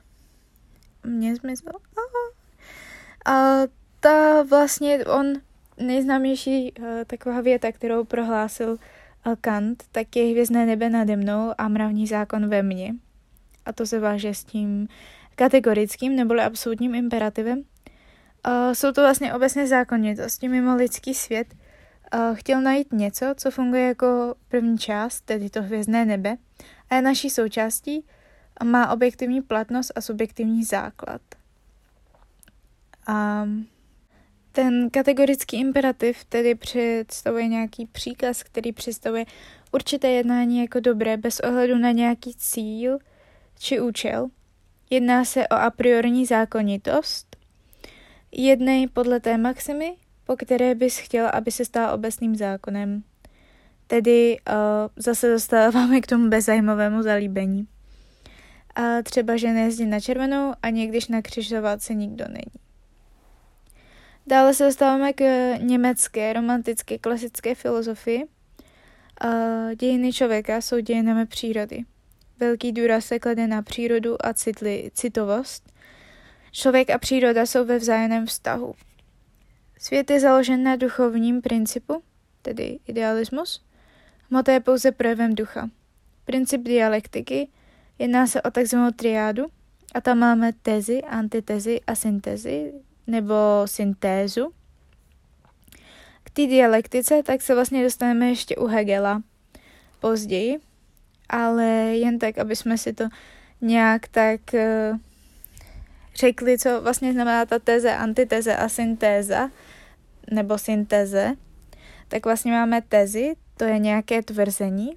[1.04, 1.72] mě zmizel.
[3.26, 3.32] A
[4.00, 5.32] ta vlastně on
[5.76, 11.68] nejznámější uh, taková věta, kterou prohlásil uh, Kant, tak je hvězdné nebe nade mnou a
[11.68, 12.94] mravní zákon ve mně.
[13.64, 14.88] A to se váže s tím
[15.34, 17.58] kategorickým neboli absolutním imperativem.
[17.58, 21.54] Uh, jsou to vlastně obecné zákonitosti mimo lidský svět.
[22.14, 26.36] Uh, chtěl najít něco, co funguje jako první část, tedy to hvězdné nebe,
[26.90, 28.04] a je naší součástí
[28.64, 31.22] má objektivní platnost a subjektivní základ.
[33.06, 33.46] A
[34.52, 39.24] ten kategorický imperativ tedy představuje nějaký příkaz, který představuje
[39.72, 42.98] určité jednání jako dobré bez ohledu na nějaký cíl
[43.58, 44.28] či účel–
[44.92, 47.36] Jedná se o a priorní zákonitost.
[48.32, 49.94] Jednej podle té maximy,
[50.26, 53.02] po které bys chtěl, aby se stal obecným zákonem.
[53.86, 54.54] Tedy uh,
[54.96, 57.68] zase dostáváme k tomu bezzájmovému zalíbení.
[58.74, 62.60] A třeba, že nejezdí na červenou a někdyž na křižovatce nikdo není.
[64.26, 65.24] Dále se dostáváme k
[65.56, 68.24] německé romantické klasické filozofii.
[69.24, 71.84] Uh, dějiny člověka jsou dějinami přírody.
[72.42, 75.72] Velký důraz se klade na přírodu a citli, citovost.
[76.52, 78.74] Člověk a příroda jsou ve vzájemném vztahu.
[79.78, 82.02] Svět je založen na duchovním principu,
[82.42, 83.64] tedy idealismus.
[84.30, 85.70] Hmota je pouze projevem ducha.
[86.24, 87.48] Princip dialektiky
[87.98, 89.46] jedná se o takzvanou triádu
[89.94, 92.72] a tam máme tezi, antitezi a syntezi,
[93.06, 93.34] nebo
[93.64, 94.52] syntézu.
[96.24, 99.22] K té dialektice tak se vlastně dostaneme ještě u Hegela
[100.00, 100.60] později,
[101.32, 101.64] ale
[101.96, 103.04] jen tak, aby jsme si to
[103.60, 104.98] nějak tak uh,
[106.14, 109.50] řekli, co vlastně znamená ta teze, antiteze a syntéza,
[110.30, 111.34] nebo syntéze,
[112.08, 114.96] tak vlastně máme tezi, to je nějaké tvrzení,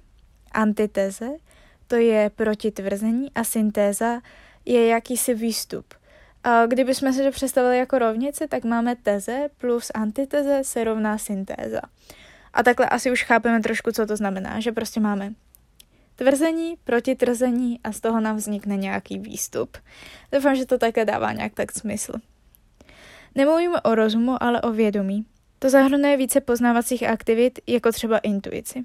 [0.52, 1.28] antiteze,
[1.86, 4.20] to je protitvrzení a syntéza
[4.64, 5.94] je jakýsi výstup.
[6.44, 11.80] A kdybychom si to představili jako rovnice, tak máme teze plus antiteze se rovná syntéza.
[12.52, 15.32] A takhle asi už chápeme trošku, co to znamená, že prostě máme
[16.16, 19.78] tvrzení proti tvrzení a z toho nám vznikne nějaký výstup.
[20.32, 22.12] Doufám, že to také dává nějak tak smysl.
[23.34, 25.26] Nemluvíme o rozumu, ale o vědomí.
[25.58, 28.84] To zahrnuje více poznávacích aktivit, jako třeba intuici.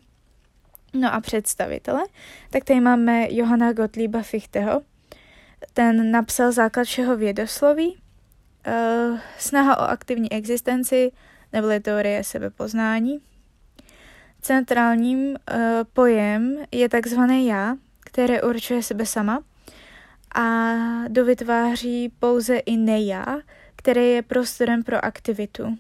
[0.94, 2.04] No a představitele,
[2.50, 4.82] tak tady máme Johana Gottlieba Fichteho.
[5.74, 7.98] Ten napsal základ všeho vědosloví,
[8.68, 11.12] uh, snaha o aktivní existenci,
[11.54, 13.22] neboli teorie sebepoznání,
[14.42, 15.36] Centrálním uh,
[15.94, 19.44] pojem je takzvané já, které určuje sebe sama
[20.36, 20.74] a
[21.08, 23.26] dovytváří pouze i neja,
[23.76, 25.78] které je prostorem pro aktivitu,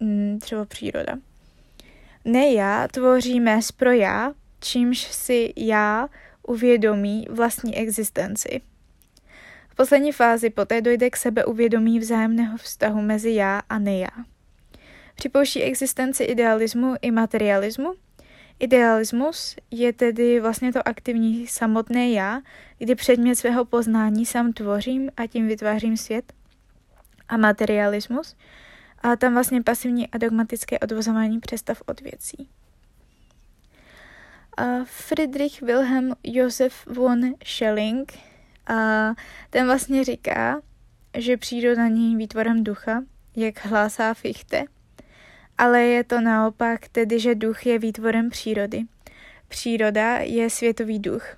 [0.00, 1.16] mm, třeba příroda.
[2.24, 6.08] Neja tvoří mes pro já, čímž si já
[6.42, 8.60] uvědomí vlastní existenci.
[9.68, 14.08] V poslední fázi poté dojde k sebeuvědomí vzájemného vztahu mezi já a neja.
[15.14, 17.94] Připouští existenci idealismu i materialismu.
[18.58, 22.40] Idealismus je tedy vlastně to aktivní samotné já,
[22.78, 26.32] kdy předmět svého poznání sám tvořím a tím vytvářím svět.
[27.28, 28.36] A materialismus,
[28.98, 32.48] a tam vlastně pasivní a dogmatické odvozování představ od věcí.
[34.56, 38.12] A Friedrich Wilhelm Josef von Schelling,
[38.66, 39.10] a
[39.50, 40.60] ten vlastně říká,
[41.16, 43.02] že příroda není výtvorem ducha,
[43.36, 44.64] jak hlásá Fichte,
[45.58, 48.82] ale je to naopak tedy, že duch je výtvorem přírody.
[49.48, 51.36] Příroda je světový duch.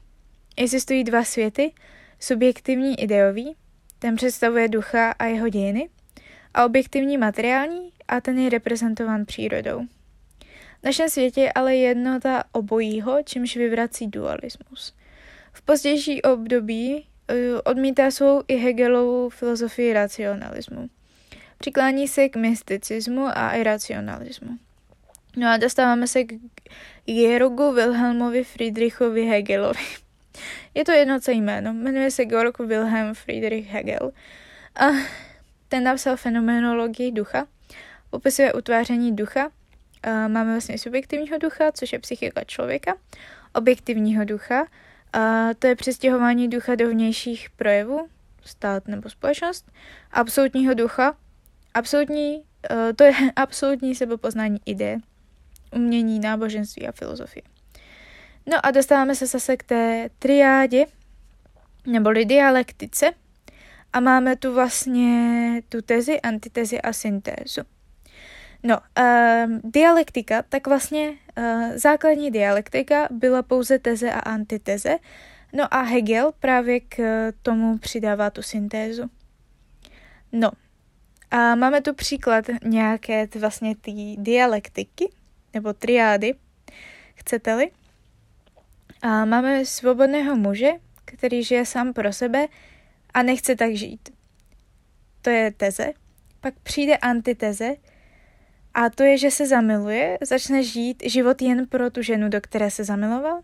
[0.56, 1.72] Existují dva světy,
[2.20, 3.56] subjektivní ideový,
[3.98, 5.88] ten představuje ducha a jeho dějiny,
[6.54, 9.80] a objektivní materiální, a ten je reprezentován přírodou.
[10.80, 14.94] V našem světě je ale jednota obojího, čímž vyvrací dualismus.
[15.52, 17.06] V pozdější období
[17.64, 20.88] odmítá svou i Hegelovou filozofii racionalismu.
[21.58, 24.58] Přiklání se k mysticismu a iracionalismu.
[25.36, 26.34] No a dostáváme se k
[27.06, 29.84] Georgu Wilhelmovi Friedrichovi Hegelovi.
[30.74, 34.12] Je to jednoce jméno, jmenuje se Georg Wilhelm Friedrich Hegel.
[34.74, 34.84] A
[35.68, 37.46] ten napsal fenomenologii ducha,
[38.10, 39.50] popisuje utváření ducha.
[40.02, 42.94] A máme vlastně subjektivního ducha, což je psychika člověka,
[43.52, 44.66] objektivního ducha,
[45.12, 48.08] a to je přestěhování ducha do vnějších projevů,
[48.44, 49.72] stát nebo společnost,
[50.12, 51.16] absolutního ducha,
[51.76, 52.42] absolutní,
[52.96, 54.98] to je absolutní sebepoznání ideje,
[55.74, 57.42] umění, náboženství a filozofie.
[58.46, 60.86] No a dostáváme se zase k té triádě,
[61.86, 63.10] neboli dialektice.
[63.92, 67.60] A máme tu vlastně tu tezi, antitezi a syntézu.
[68.62, 74.98] No, uh, dialektika, tak vlastně uh, základní dialektika byla pouze teze a antiteze,
[75.52, 76.98] no a Hegel právě k
[77.42, 79.10] tomu přidává tu syntézu.
[80.32, 80.50] No,
[81.36, 85.10] a máme tu příklad nějaké vlastně ty dialektiky,
[85.54, 86.34] nebo triády,
[87.14, 87.70] chcete-li.
[89.02, 90.70] A máme svobodného muže,
[91.04, 92.46] který žije sám pro sebe
[93.14, 94.08] a nechce tak žít.
[95.22, 95.92] To je teze.
[96.40, 97.74] Pak přijde antiteze
[98.74, 102.70] a to je, že se zamiluje, začne žít život jen pro tu ženu, do které
[102.70, 103.40] se zamiloval,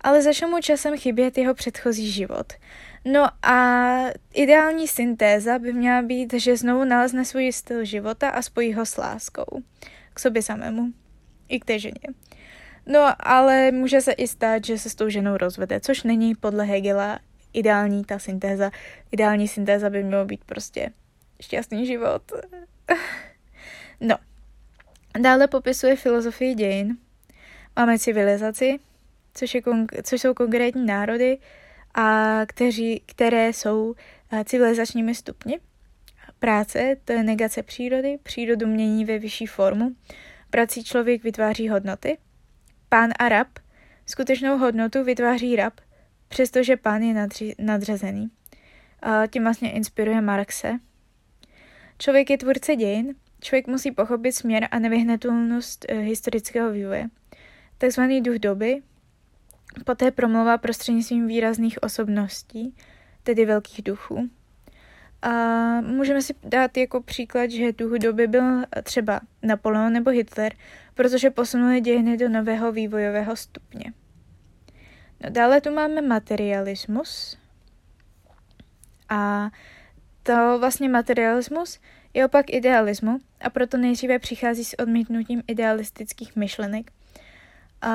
[0.00, 2.52] ale začne mu časem chybět jeho předchozí život.
[3.04, 3.96] No a
[4.34, 8.96] ideální syntéza by měla být, že znovu nalezne svůj styl života a spojí ho s
[8.96, 9.62] láskou
[10.14, 10.92] k sobě samému
[11.48, 12.06] i k té ženě.
[12.86, 16.64] No, ale může se i stát, že se s tou ženou rozvede, což není podle
[16.64, 17.18] Hegela
[17.52, 18.70] ideální ta syntéza.
[19.12, 20.90] Ideální syntéza by mělo být prostě
[21.42, 22.32] šťastný život.
[24.00, 24.16] no.
[25.20, 26.96] Dále popisuje filozofii dějin.
[27.76, 28.78] Máme civilizaci,
[29.34, 31.38] což, je konk- což jsou konkrétní národy,
[31.94, 33.94] a kteří, které jsou
[34.44, 35.60] civilizačními stupni.
[36.38, 39.96] Práce, to je negace přírody, přírodu mění ve vyšší formu.
[40.50, 42.18] Prací člověk vytváří hodnoty,
[42.88, 43.48] pán a rab,
[44.06, 45.80] skutečnou hodnotu vytváří rab,
[46.28, 48.30] přestože pán je nadři- nadřazený.
[49.02, 50.78] A tím vlastně inspiruje Marxe.
[51.98, 57.08] Člověk je tvůrce dějin, člověk musí pochopit směr a nevyhnatelnost e, historického vývoje.
[57.78, 58.82] Takzvaný duch doby
[59.84, 62.76] poté promlouvá prostřednictvím výrazných osobností,
[63.22, 64.30] tedy velkých duchů.
[65.22, 65.30] A
[65.80, 70.52] můžeme si dát jako příklad, že duch doby byl třeba Napoleon nebo Hitler,
[70.94, 73.92] protože posunuli dějiny do nového vývojového stupně.
[75.24, 77.38] No dále tu máme materialismus.
[79.08, 79.50] A
[80.22, 81.80] to vlastně materialismus
[82.14, 86.92] je opak idealismu a proto nejdříve přichází s odmítnutím idealistických myšlenek.
[87.80, 87.90] A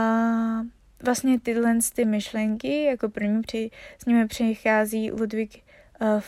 [1.03, 5.63] vlastně tyhle ty myšlenky, jako první při, s nimi přichází Ludwig
[6.01, 6.21] uh,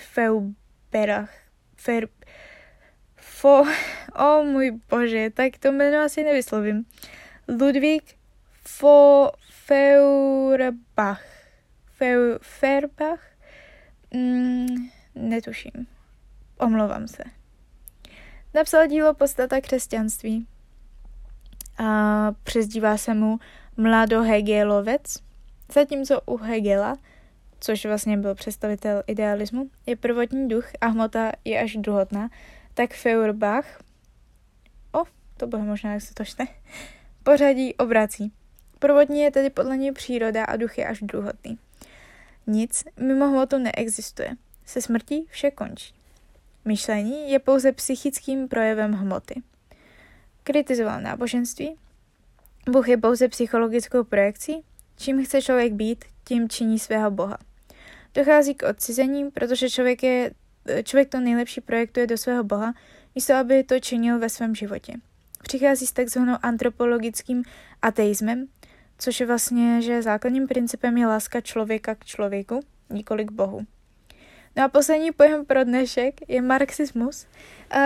[0.00, 1.34] Feuberach.
[1.76, 2.08] Fer,
[3.16, 3.62] fo,
[4.14, 6.84] o oh, můj bože, tak to jméno asi nevyslovím.
[7.48, 8.02] Ludwig
[8.64, 11.22] fo, Feuerbach.
[11.92, 13.20] Feu, Feuerbach?
[14.14, 14.66] Mm,
[15.14, 15.86] netuším.
[16.58, 17.22] Omlouvám se.
[18.54, 20.46] Napsal dílo Postata křesťanství.
[21.78, 23.38] A přezdívá se mu
[23.76, 25.18] mladohegelovec,
[25.74, 26.98] zatímco u Hegela,
[27.60, 32.30] což vlastně byl představitel idealismu, je prvotní duch a hmota je až druhotná,
[32.74, 33.80] tak Feuerbach,
[34.92, 35.02] o,
[35.36, 36.46] to bude možná, jak se to čte,
[37.22, 38.32] pořadí obrací.
[38.78, 41.58] Prvotní je tedy podle něj příroda a duch je až druhotný.
[42.46, 44.30] Nic mimo hmotu neexistuje.
[44.66, 45.94] Se smrtí vše končí.
[46.64, 49.42] Myšlení je pouze psychickým projevem hmoty.
[50.42, 51.76] Kritizoval náboženství.
[52.70, 54.62] Bůh je pouze psychologickou projekcí.
[54.96, 57.38] Čím chce člověk být, tím činí svého boha.
[58.14, 60.30] Dochází k odcizení, protože člověk, je,
[60.84, 62.74] člověk to nejlepší projektuje do svého boha,
[63.14, 64.92] místo aby to činil ve svém životě.
[65.42, 67.42] Přichází s takzvanou antropologickým
[67.82, 68.46] ateismem,
[68.98, 72.60] což je vlastně, že základním principem je láska člověka k člověku,
[72.90, 73.60] nikoli k Bohu.
[74.56, 77.26] No a poslední pojem pro dnešek je marxismus,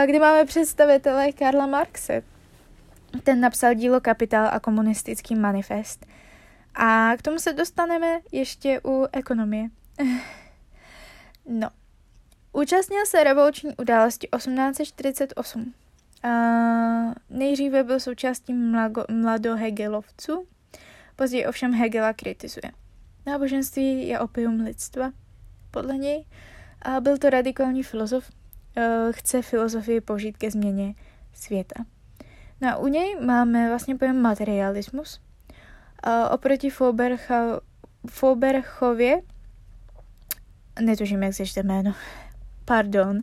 [0.07, 2.23] kde máme představitele Karla Marxe.
[3.23, 6.07] Ten napsal dílo Kapitál a komunistický manifest.
[6.75, 9.69] A k tomu se dostaneme ještě u ekonomie.
[11.49, 11.69] no.
[12.53, 15.75] Účastnil se revoluční události 1848.
[16.23, 16.29] A
[17.31, 18.55] nejdříve byl součástí
[19.09, 20.47] mladohegelovců,
[21.17, 22.73] později ovšem Hegela kritizuje.
[23.27, 25.13] Náboženství je opium lidstva,
[25.71, 26.25] podle něj,
[26.83, 28.31] a byl to radikální filozof,
[29.11, 30.95] chce filozofii použít ke změně
[31.35, 31.85] světa.
[32.61, 35.21] No a u něj máme vlastně pojem materialismus.
[36.03, 36.71] A oproti
[38.11, 39.23] Fauberchově
[40.81, 41.95] netuším, jak se čte jméno,
[42.65, 43.21] pardon,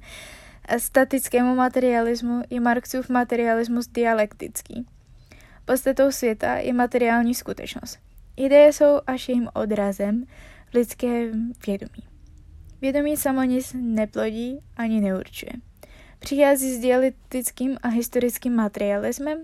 [0.78, 4.86] statickému materialismu je Marxův materialismus dialektický.
[5.66, 8.00] Podstatou světa je materiální skutečnost.
[8.38, 10.26] Ideje jsou až jejím odrazem
[10.72, 12.08] v lidském vědomí.
[12.82, 15.52] Vědomí samo nic neplodí ani neurčuje.
[16.24, 19.43] Přichází s dialektickým a historickým materialismem.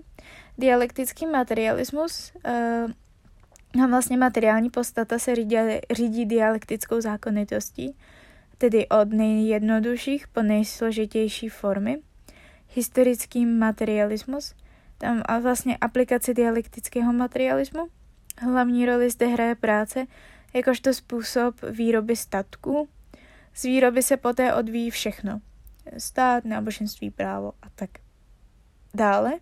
[0.58, 2.32] Dialektický materialismus
[3.82, 5.56] a vlastně materiální podstata se řídí,
[5.90, 7.96] řídí dialektickou zákonitostí,
[8.58, 11.98] tedy od nejjednodušších po nejsložitější formy.
[12.68, 14.54] Historický materialismus
[14.98, 17.88] tam a vlastně aplikaci dialektického materialismu.
[18.38, 20.06] Hlavní roli zde hraje práce
[20.54, 22.88] jakožto způsob výroby statků.
[23.54, 25.40] Z výroby se poté odvíjí všechno.
[25.98, 27.90] Stát, náboženství, právo a tak
[28.94, 29.32] dále.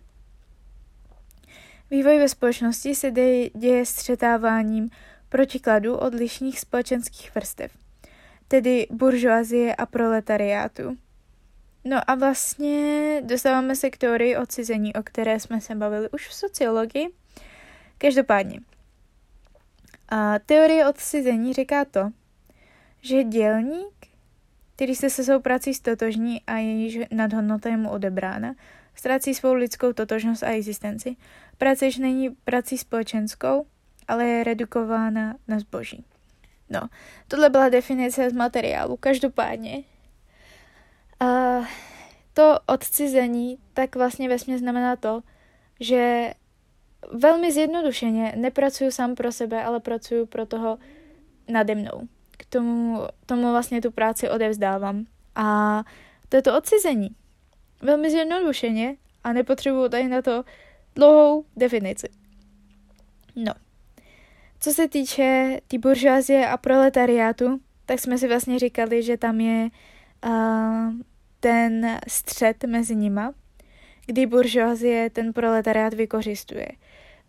[1.91, 3.11] Vývoj ve společnosti se
[3.55, 4.89] děje střetáváním
[5.29, 7.71] protikladů odlišných společenských vrstev,
[8.47, 10.97] tedy buržoazie a proletariátu.
[11.83, 16.33] No a vlastně dostáváme se k teorii odcizení, o které jsme se bavili už v
[16.33, 17.07] sociologii.
[17.97, 18.59] Každopádně,
[20.09, 22.09] a teorie odcizení říká to,
[23.01, 23.98] že dělník,
[24.79, 28.55] který se se svou prací stotožní a jejíž nadhodnota je mu odebrána,
[28.95, 31.15] ztrácí svou lidskou totožnost a existenci.
[31.57, 33.65] Práce již není prací společenskou,
[34.07, 36.05] ale je redukována na zboží.
[36.69, 36.81] No,
[37.27, 38.97] tohle byla definice z materiálu.
[38.97, 39.83] Každopádně,
[41.19, 41.25] a
[42.33, 45.21] to odcizení tak vlastně vesmě znamená to,
[45.79, 46.33] že
[47.13, 50.77] velmi zjednodušeně nepracuju sám pro sebe, ale pracuju pro toho
[51.47, 52.07] nade mnou.
[52.39, 55.05] K tomu, tomu vlastně tu práci odevzdávám.
[55.35, 55.83] A
[56.29, 57.09] to je to odcizení.
[57.81, 60.43] Velmi zjednodušeně a nepotřebuju tady na to
[60.95, 62.07] dlouhou definici.
[63.35, 63.53] No.
[64.59, 69.39] Co se týče té tý buržázie a proletariátu, tak jsme si vlastně říkali, že tam
[69.39, 69.69] je
[70.25, 70.93] uh,
[71.39, 73.33] ten střed mezi nima,
[74.05, 76.67] kdy buržoazie ten proletariát vykořistuje.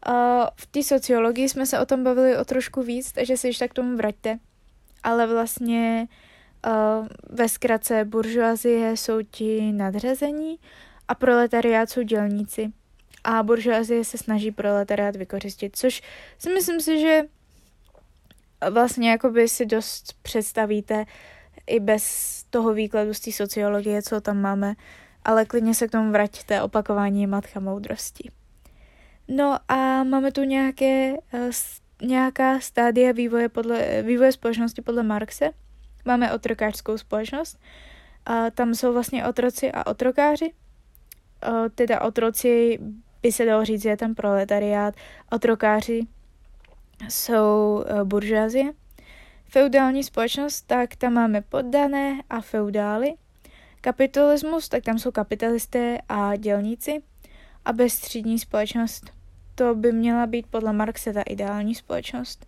[0.09, 0.15] Uh,
[0.57, 3.75] v té sociologii jsme se o tom bavili o trošku víc, takže se již tak
[3.75, 4.39] tomu vraťte.
[5.03, 6.09] Ale vlastně
[6.67, 10.59] uh, ve zkratce buržoazie jsou ti nadřazení
[11.09, 12.73] a proletariát jsou dělníci.
[13.25, 16.03] A buržoazie se snaží proletariát vykořistit, což
[16.39, 17.23] si myslím si, že
[18.71, 21.05] vlastně jakoby si dost představíte
[21.67, 24.75] i bez toho výkladu z té sociologie, co tam máme,
[25.25, 28.31] ale klidně se k tomu vraťte, opakování matka moudrosti.
[29.29, 31.41] No a máme tu nějaké, uh,
[32.03, 35.51] nějaká stádia vývoje, podle, vývoje společnosti podle Marxe.
[36.05, 37.61] Máme otrokářskou společnost.
[38.27, 40.53] A tam jsou vlastně otroci a otrokáři.
[41.49, 42.79] Uh, teda otroci
[43.23, 44.95] by se dalo říct, že je tam proletariát.
[45.31, 46.07] Otrokáři
[47.09, 48.73] jsou uh, buržázie
[49.51, 53.15] feudální společnost, tak tam máme poddané a feudály.
[53.81, 57.03] Kapitalismus, tak tam jsou kapitalisté a dělníci.
[57.65, 59.13] A bezstřídní společnost,
[59.61, 62.47] to by měla být podle Marxe ta ideální společnost.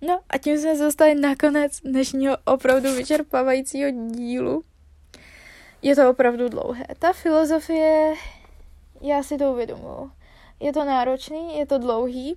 [0.00, 4.62] No a tím jsme dostali nakonec dnešního opravdu vyčerpávajícího dílu.
[5.82, 6.84] Je to opravdu dlouhé.
[6.98, 8.14] Ta filozofie,
[9.00, 10.10] já si to uvědomuji.
[10.60, 12.36] Je to náročný, je to dlouhý,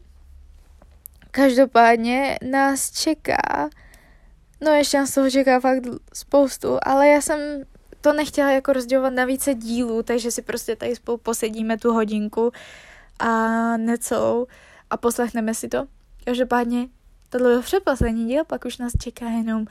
[1.31, 3.69] Každopádně nás čeká,
[4.61, 5.83] no ještě nás toho čeká fakt
[6.13, 7.39] spoustu, ale já jsem
[8.01, 12.51] to nechtěla jako rozdělovat na více dílů, takže si prostě tady spolu posedíme tu hodinku
[13.21, 14.47] a necelou
[14.89, 15.87] a poslechneme si to.
[16.25, 16.87] Každopádně
[17.29, 19.65] tohle byl předposlední díl, pak už nás čeká jenom,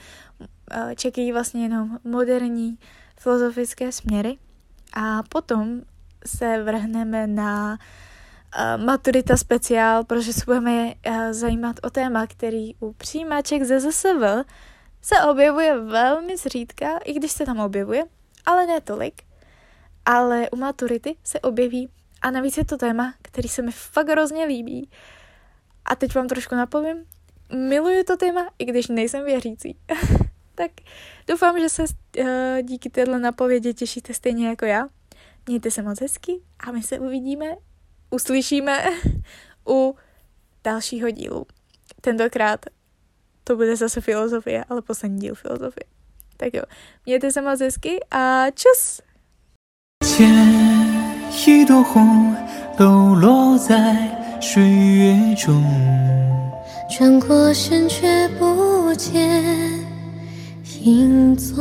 [0.70, 2.78] eh, čekají vlastně jenom moderní
[3.18, 4.38] filozofické směry
[4.92, 5.80] a potom
[6.26, 7.78] se vrhneme na
[8.58, 14.46] uh, maturita speciál, protože se budeme uh, zajímat o téma, který u přijímaček ze ZSV
[15.02, 18.04] se objevuje velmi zřídka, i když se tam objevuje,
[18.46, 19.22] ale ne tolik.
[20.04, 21.88] Ale u maturity se objeví
[22.22, 24.90] a navíc je to téma, který se mi fakt hrozně líbí.
[25.84, 27.04] A teď vám trošku napovím,
[27.68, 29.76] miluju to téma, i když nejsem věřící.
[30.54, 30.70] tak
[31.26, 32.26] doufám, že se uh,
[32.62, 34.88] díky téhle napovědi těšíte stejně jako já.
[35.46, 37.56] Mějte se moc hezky a my se uvidíme
[38.10, 38.84] uslyšíme
[39.68, 39.96] u
[40.64, 41.46] dalšího dílu.
[42.00, 42.66] Tentokrát
[43.44, 45.84] to bude zase filozofie, ale poslední díl filozofie.
[46.36, 46.62] Tak jo,
[47.06, 49.00] mějte se moc hezky a čus!
[50.04, 50.89] 牵
[51.30, 52.34] 一朵红，
[52.76, 54.08] 抖落在
[54.40, 55.62] 水月中，
[56.88, 59.42] 转过身却不见
[60.82, 61.56] 影踪。